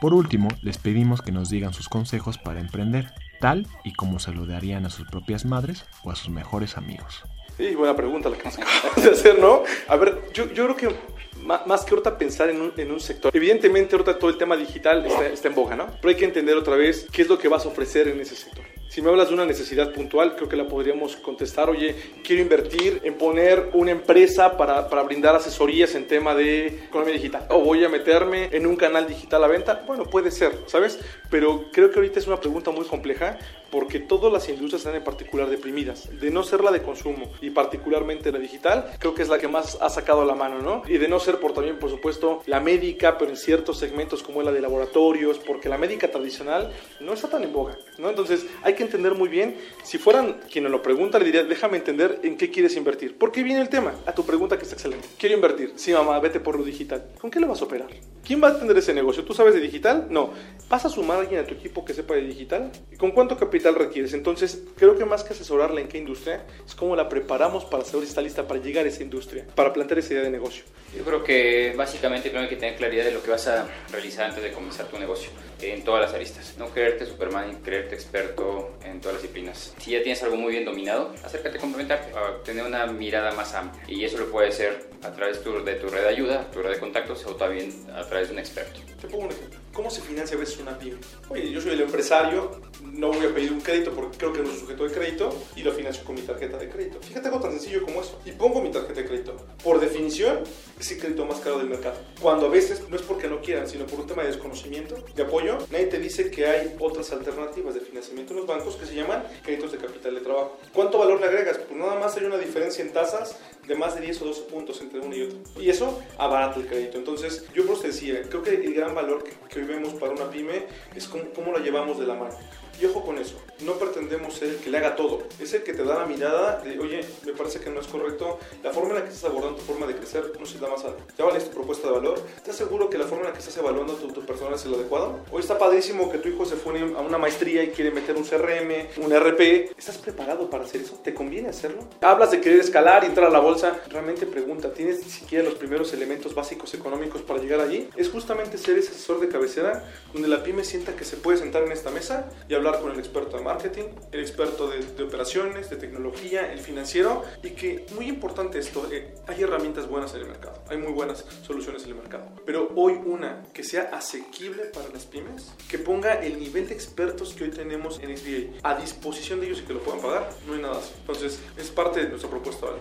Por 0.00 0.14
último, 0.14 0.48
les 0.62 0.78
pedimos 0.78 1.20
que 1.20 1.32
nos 1.32 1.50
digan 1.50 1.74
sus 1.74 1.88
consejos 1.88 2.38
para 2.38 2.60
emprender, 2.60 3.12
tal 3.40 3.66
y 3.84 3.92
como 3.92 4.18
se 4.18 4.32
lo 4.32 4.46
darían 4.46 4.86
a 4.86 4.90
sus 4.90 5.06
propias 5.06 5.44
madres 5.44 5.84
o 6.02 6.10
a 6.10 6.16
sus 6.16 6.30
mejores 6.30 6.76
amigos. 6.76 7.22
Sí, 7.56 7.74
buena 7.74 7.94
pregunta 7.94 8.28
la 8.28 8.36
que 8.36 8.44
nos 8.44 8.58
acabas 8.58 9.04
de 9.04 9.10
hacer, 9.10 9.38
¿no? 9.38 9.62
A 9.86 9.96
ver, 9.96 10.20
yo, 10.32 10.52
yo 10.52 10.64
creo 10.64 10.76
que 10.76 10.96
más 11.44 11.84
que 11.84 11.90
ahorita 11.90 12.16
pensar 12.18 12.48
en 12.50 12.60
un, 12.60 12.72
en 12.76 12.90
un, 12.90 13.00
sector. 13.00 13.30
Evidentemente 13.34 13.94
ahorita 13.94 14.18
todo 14.18 14.30
el 14.30 14.38
tema 14.38 14.56
digital 14.56 15.04
está, 15.06 15.26
está 15.26 15.48
en 15.48 15.54
boga, 15.54 15.76
¿no? 15.76 15.86
Pero 15.86 16.08
hay 16.08 16.16
que 16.16 16.24
entender 16.24 16.56
otra 16.56 16.76
vez 16.76 17.06
qué 17.12 17.22
es 17.22 17.28
lo 17.28 17.38
que 17.38 17.48
vas 17.48 17.64
a 17.64 17.68
ofrecer 17.68 18.08
en 18.08 18.20
ese 18.20 18.34
sector. 18.34 18.64
Si 18.94 19.02
me 19.02 19.10
hablas 19.10 19.26
de 19.26 19.34
una 19.34 19.44
necesidad 19.44 19.92
puntual, 19.92 20.36
creo 20.36 20.48
que 20.48 20.54
la 20.54 20.68
podríamos 20.68 21.16
contestar, 21.16 21.68
oye, 21.68 21.96
quiero 22.22 22.40
invertir 22.40 23.00
en 23.02 23.14
poner 23.14 23.70
una 23.72 23.90
empresa 23.90 24.56
para, 24.56 24.88
para, 24.88 25.02
brindar 25.02 25.34
asesorías 25.34 25.96
en 25.96 26.06
tema 26.06 26.32
de 26.32 26.68
economía 26.68 27.14
digital. 27.14 27.44
O 27.50 27.58
voy 27.58 27.82
a 27.82 27.88
meterme 27.88 28.50
en 28.52 28.68
un 28.68 28.76
canal 28.76 29.08
digital 29.08 29.42
a 29.42 29.48
venta. 29.48 29.82
Bueno, 29.84 30.04
puede 30.04 30.30
ser, 30.30 30.56
¿sabes? 30.66 31.00
Pero 31.28 31.64
creo 31.72 31.90
que 31.90 31.96
ahorita 31.96 32.20
es 32.20 32.28
una 32.28 32.38
pregunta 32.38 32.70
muy 32.70 32.84
compleja 32.84 33.36
porque 33.74 33.98
todas 33.98 34.32
las 34.32 34.48
industrias 34.48 34.82
están 34.82 34.94
en 34.94 35.02
particular 35.02 35.50
deprimidas. 35.50 36.08
De 36.20 36.30
no 36.30 36.44
ser 36.44 36.62
la 36.62 36.70
de 36.70 36.80
consumo 36.80 37.32
y 37.40 37.50
particularmente 37.50 38.30
la 38.30 38.38
digital, 38.38 38.92
creo 39.00 39.16
que 39.16 39.22
es 39.22 39.28
la 39.28 39.38
que 39.38 39.48
más 39.48 39.78
ha 39.80 39.90
sacado 39.90 40.24
la 40.24 40.36
mano, 40.36 40.62
¿no? 40.62 40.84
Y 40.86 40.98
de 40.98 41.08
no 41.08 41.18
ser 41.18 41.40
por 41.40 41.54
también, 41.54 41.80
por 41.80 41.90
supuesto, 41.90 42.40
la 42.46 42.60
médica, 42.60 43.18
pero 43.18 43.32
en 43.32 43.36
ciertos 43.36 43.78
segmentos 43.78 44.22
como 44.22 44.44
la 44.44 44.52
de 44.52 44.60
laboratorios, 44.60 45.40
porque 45.40 45.68
la 45.68 45.76
médica 45.76 46.08
tradicional 46.08 46.70
no 47.00 47.14
está 47.14 47.28
tan 47.28 47.42
en 47.42 47.52
boga, 47.52 47.76
¿no? 47.98 48.10
Entonces 48.10 48.46
hay 48.62 48.74
que 48.74 48.84
entender 48.84 49.16
muy 49.16 49.28
bien, 49.28 49.56
si 49.82 49.98
fueran 49.98 50.40
quien 50.48 50.70
lo 50.70 50.80
pregunta, 50.80 51.18
le 51.18 51.24
diría, 51.24 51.42
déjame 51.42 51.78
entender 51.78 52.20
en 52.22 52.36
qué 52.36 52.52
quieres 52.52 52.76
invertir. 52.76 53.18
¿Por 53.18 53.32
qué 53.32 53.42
viene 53.42 53.60
el 53.60 53.68
tema? 53.68 53.92
A 54.06 54.14
tu 54.14 54.24
pregunta 54.24 54.56
que 54.56 54.62
está 54.62 54.76
excelente. 54.76 55.08
Quiero 55.18 55.34
invertir. 55.34 55.72
Sí, 55.74 55.92
mamá, 55.92 56.20
vete 56.20 56.38
por 56.38 56.56
lo 56.56 56.64
digital. 56.64 57.06
¿Con 57.20 57.28
qué 57.28 57.40
lo 57.40 57.48
vas 57.48 57.60
a 57.60 57.64
operar? 57.64 57.88
¿Quién 58.24 58.40
va 58.40 58.48
a 58.48 58.50
atender 58.52 58.78
ese 58.78 58.94
negocio? 58.94 59.24
¿Tú 59.24 59.34
sabes 59.34 59.52
de 59.52 59.60
digital? 59.60 60.06
No. 60.10 60.30
¿Vas 60.68 60.84
a 60.84 60.88
sumar 60.88 61.18
a 61.18 61.20
alguien 61.22 61.40
a 61.40 61.44
tu 61.44 61.54
equipo 61.54 61.84
que 61.84 61.92
sepa 61.92 62.14
de 62.14 62.22
digital? 62.22 62.70
¿Y 62.92 62.96
con 62.96 63.10
cuánto 63.10 63.36
capital 63.36 63.63
requieres? 63.72 64.12
Entonces, 64.12 64.62
creo 64.76 64.96
que 64.96 65.04
más 65.04 65.24
que 65.24 65.32
asesorarla 65.32 65.80
en 65.80 65.88
qué 65.88 65.98
industria, 65.98 66.44
es 66.66 66.74
cómo 66.74 66.96
la 66.96 67.08
preparamos 67.08 67.64
para 67.64 67.84
saber 67.84 68.04
si 68.04 68.10
está 68.10 68.20
lista 68.20 68.46
para 68.46 68.60
llegar 68.60 68.84
a 68.84 68.88
esa 68.88 69.02
industria, 69.02 69.46
para 69.54 69.72
plantear 69.72 69.98
esa 69.98 70.12
idea 70.14 70.22
de 70.22 70.30
negocio. 70.30 70.64
Yo 70.96 71.04
creo 71.04 71.24
que 71.24 71.74
básicamente 71.76 72.28
primero 72.28 72.44
hay 72.44 72.50
que 72.50 72.60
tener 72.60 72.76
claridad 72.76 73.04
de 73.04 73.10
lo 73.10 73.22
que 73.22 73.30
vas 73.30 73.46
a 73.48 73.66
realizar 73.90 74.26
antes 74.26 74.42
de 74.42 74.52
comenzar 74.52 74.86
tu 74.86 74.98
negocio, 74.98 75.30
en 75.60 75.82
todas 75.82 76.02
las 76.02 76.14
aristas. 76.14 76.54
No 76.58 76.68
creerte 76.68 77.06
Superman, 77.06 77.60
creerte 77.62 77.94
experto 77.94 78.78
en 78.84 79.00
todas 79.00 79.14
las 79.14 79.22
disciplinas. 79.22 79.74
Si 79.78 79.90
ya 79.90 80.02
tienes 80.02 80.22
algo 80.22 80.36
muy 80.36 80.52
bien 80.52 80.64
dominado, 80.64 81.12
acércate 81.24 81.58
a 81.58 81.60
complementarte, 81.60 82.16
a 82.16 82.42
tener 82.44 82.64
una 82.64 82.86
mirada 82.86 83.32
más 83.32 83.54
amplia. 83.54 83.82
Y 83.88 84.04
eso 84.04 84.18
lo 84.18 84.30
puedes 84.30 84.54
hacer 84.54 84.88
a 85.02 85.12
través 85.12 85.38
de 85.38 85.74
tu 85.74 85.88
red 85.88 86.02
de 86.02 86.08
ayuda, 86.08 86.50
tu 86.50 86.62
red 86.62 86.72
de 86.72 86.78
contactos 86.78 87.26
o 87.26 87.34
también 87.34 87.72
a 87.94 88.04
través 88.04 88.28
de 88.28 88.34
un 88.34 88.38
experto. 88.38 88.93
Te 89.04 89.10
pongo 89.10 89.24
un 89.24 89.32
ejemplo. 89.32 89.58
¿Cómo 89.74 89.90
se 89.90 90.00
financia 90.00 90.34
a 90.34 90.40
veces 90.40 90.58
una 90.60 90.78
pyme? 90.78 90.96
Oye, 91.28 91.50
yo 91.50 91.60
soy 91.60 91.72
el 91.72 91.82
empresario, 91.82 92.58
no 92.80 93.08
voy 93.08 93.26
a 93.26 93.34
pedir 93.34 93.52
un 93.52 93.60
crédito 93.60 93.92
porque 93.92 94.16
creo 94.16 94.32
que 94.32 94.40
no 94.40 94.46
soy 94.46 94.60
sujeto 94.60 94.84
de 94.84 94.94
crédito 94.94 95.34
y 95.56 95.62
lo 95.62 95.72
financio 95.72 96.04
con 96.04 96.14
mi 96.14 96.22
tarjeta 96.22 96.56
de 96.56 96.70
crédito. 96.70 97.00
Fíjate 97.02 97.28
algo 97.28 97.40
tan 97.40 97.50
sencillo 97.50 97.82
como 97.84 98.00
eso. 98.00 98.18
Y 98.24 98.30
pongo 98.30 98.62
mi 98.62 98.70
tarjeta 98.70 99.02
de 99.02 99.06
crédito. 99.06 99.36
Por 99.62 99.80
definición, 99.80 100.38
es 100.80 100.90
el 100.90 100.98
crédito 100.98 101.26
más 101.26 101.40
caro 101.40 101.58
del 101.58 101.68
mercado. 101.68 101.96
Cuando 102.18 102.46
a 102.46 102.48
veces 102.48 102.88
no 102.88 102.96
es 102.96 103.02
porque 103.02 103.28
no 103.28 103.42
quieran, 103.42 103.68
sino 103.68 103.84
por 103.86 104.00
un 104.00 104.06
tema 104.06 104.22
de 104.22 104.28
desconocimiento, 104.28 104.96
de 105.14 105.22
apoyo, 105.22 105.58
nadie 105.70 105.86
te 105.86 105.98
dice 105.98 106.30
que 106.30 106.46
hay 106.46 106.76
otras 106.78 107.12
alternativas 107.12 107.74
de 107.74 107.80
financiamiento 107.80 108.32
en 108.32 108.38
los 108.38 108.46
bancos 108.46 108.76
que 108.76 108.86
se 108.86 108.94
llaman 108.94 109.22
créditos 109.42 109.72
de 109.72 109.78
capital 109.78 110.14
de 110.14 110.20
trabajo. 110.22 110.58
¿Cuánto 110.72 110.98
valor 110.98 111.20
le 111.20 111.26
agregas? 111.26 111.58
Pues 111.58 111.78
nada 111.78 111.98
más 111.98 112.16
hay 112.16 112.24
una 112.24 112.38
diferencia 112.38 112.82
en 112.82 112.90
tasas 112.90 113.36
de 113.66 113.74
más 113.74 113.94
de 113.96 114.02
10 114.02 114.22
o 114.22 114.24
12 114.26 114.42
puntos 114.42 114.80
entre 114.80 115.00
uno 115.00 115.14
y 115.14 115.22
otro. 115.22 115.38
Y 115.60 115.68
eso 115.68 116.00
abarata 116.16 116.60
el 116.60 116.66
crédito. 116.66 116.96
Entonces, 116.96 117.44
yo 117.54 117.66
por 117.66 117.76
eso 117.76 117.86
decía, 117.86 118.22
creo 118.28 118.42
que 118.42 118.50
el 118.50 118.72
gran 118.72 118.93
valor 118.94 119.24
que, 119.24 119.32
que 119.48 119.60
hoy 119.60 119.66
vemos 119.66 119.94
para 119.94 120.12
una 120.12 120.30
pyme 120.30 120.66
es 120.94 121.08
cómo, 121.08 121.24
cómo 121.34 121.52
la 121.52 121.58
llevamos 121.58 121.98
de 121.98 122.06
la 122.06 122.14
mano. 122.14 122.34
Y 122.80 122.86
ojo 122.86 123.04
con 123.04 123.18
eso, 123.18 123.36
no 123.60 123.74
pretendemos 123.74 124.34
ser 124.34 124.48
el 124.48 124.56
que 124.56 124.70
le 124.70 124.78
haga 124.78 124.96
todo, 124.96 125.22
es 125.38 125.54
el 125.54 125.62
que 125.62 125.72
te 125.72 125.84
da 125.84 126.00
la 126.00 126.06
mirada 126.06 126.60
de, 126.60 126.78
oye, 126.78 127.04
me 127.24 127.32
parece 127.32 127.60
que 127.60 127.70
no 127.70 127.80
es 127.80 127.86
correcto, 127.86 128.38
la 128.62 128.72
forma 128.72 128.90
en 128.90 128.96
la 128.96 129.04
que 129.04 129.10
estás 129.10 129.30
abordando 129.30 129.58
tu 129.58 129.64
forma 129.64 129.86
de 129.86 129.94
crecer 129.94 130.32
no 130.38 130.44
es 130.44 130.60
la 130.60 130.68
más 130.68 130.84
alta. 130.84 131.02
¿Ya 131.16 131.24
vale 131.24 131.40
tu 131.40 131.50
propuesta 131.50 131.88
de 131.88 131.94
valor? 131.94 132.20
¿Estás 132.36 132.56
seguro 132.56 132.90
que 132.90 132.98
la 132.98 133.04
forma 133.04 133.20
en 133.20 133.26
la 133.28 133.32
que 133.32 133.38
estás 133.38 133.56
evaluando 133.56 133.94
tu, 133.94 134.08
tu 134.08 134.24
personal 134.26 134.54
es 134.54 134.64
el 134.64 134.74
adecuado? 134.74 135.20
Hoy 135.30 135.40
está 135.40 135.58
padrísimo 135.58 136.10
que 136.10 136.18
tu 136.18 136.28
hijo 136.28 136.44
se 136.44 136.56
fue 136.56 136.80
a 136.80 137.00
una 137.00 137.18
maestría 137.18 137.62
y 137.62 137.68
quiere 137.68 137.90
meter 137.90 138.16
un 138.16 138.24
CRM, 138.24 139.04
un 139.04 139.12
RP. 139.12 139.70
¿Estás 139.78 139.98
preparado 139.98 140.50
para 140.50 140.64
hacer 140.64 140.80
eso? 140.80 140.98
¿Te 141.02 141.14
conviene 141.14 141.50
hacerlo? 141.50 141.84
Hablas 142.00 142.32
de 142.32 142.40
querer 142.40 142.60
escalar 142.60 143.04
y 143.04 143.06
entrar 143.06 143.28
a 143.28 143.30
la 143.30 143.38
bolsa. 143.38 143.80
Realmente 143.88 144.26
pregunta, 144.26 144.72
¿tienes 144.72 145.02
siquiera 145.02 145.44
los 145.44 145.54
primeros 145.54 145.92
elementos 145.92 146.34
básicos 146.34 146.74
económicos 146.74 147.22
para 147.22 147.40
llegar 147.40 147.60
allí? 147.60 147.88
Es 147.96 148.10
justamente 148.10 148.58
ser 148.58 148.78
ese 148.78 148.90
asesor 148.90 149.20
de 149.20 149.28
cabecera 149.28 149.84
donde 150.12 150.28
la 150.28 150.42
pyme 150.42 150.64
sienta 150.64 150.96
que 150.96 151.04
se 151.04 151.16
puede 151.16 151.38
sentar 151.38 151.62
en 151.62 151.72
esta 151.72 151.90
mesa 151.90 152.28
y 152.48 152.54
hablar 152.54 152.63
con 152.72 152.92
el 152.92 152.98
experto 152.98 153.36
de 153.36 153.42
marketing, 153.42 153.84
el 154.12 154.20
experto 154.20 154.68
de, 154.68 154.84
de 154.84 155.02
operaciones, 155.02 155.70
de 155.70 155.76
tecnología, 155.76 156.52
el 156.52 156.58
financiero 156.58 157.22
y 157.42 157.50
que, 157.50 157.86
muy 157.94 158.08
importante 158.08 158.58
esto, 158.58 158.88
eh, 158.90 159.14
hay 159.26 159.42
herramientas 159.42 159.88
buenas 159.88 160.14
en 160.14 160.22
el 160.22 160.28
mercado, 160.28 160.62
hay 160.68 160.78
muy 160.78 160.92
buenas 160.92 161.24
soluciones 161.42 161.84
en 161.84 161.90
el 161.90 161.96
mercado, 161.96 162.26
pero 162.46 162.72
hoy 162.76 162.94
una 163.04 163.42
que 163.52 163.62
sea 163.62 163.90
asequible 163.92 164.64
para 164.66 164.88
las 164.88 165.04
pymes, 165.04 165.52
que 165.68 165.78
ponga 165.78 166.14
el 166.14 166.38
nivel 166.38 166.68
de 166.68 166.74
expertos 166.74 167.34
que 167.34 167.44
hoy 167.44 167.50
tenemos 167.50 168.00
en 168.00 168.16
SBA 168.16 168.58
a 168.62 168.80
disposición 168.80 169.40
de 169.40 169.46
ellos 169.46 169.60
y 169.60 169.66
que 169.66 169.74
lo 169.74 169.80
puedan 169.80 170.00
pagar, 170.00 170.30
no 170.46 170.54
hay 170.54 170.62
nada 170.62 170.78
así. 170.78 170.92
Entonces, 171.00 171.40
es 171.56 171.70
parte 171.70 172.02
de 172.02 172.08
nuestra 172.08 172.30
propuesta. 172.30 172.66
¿vale? 172.66 172.80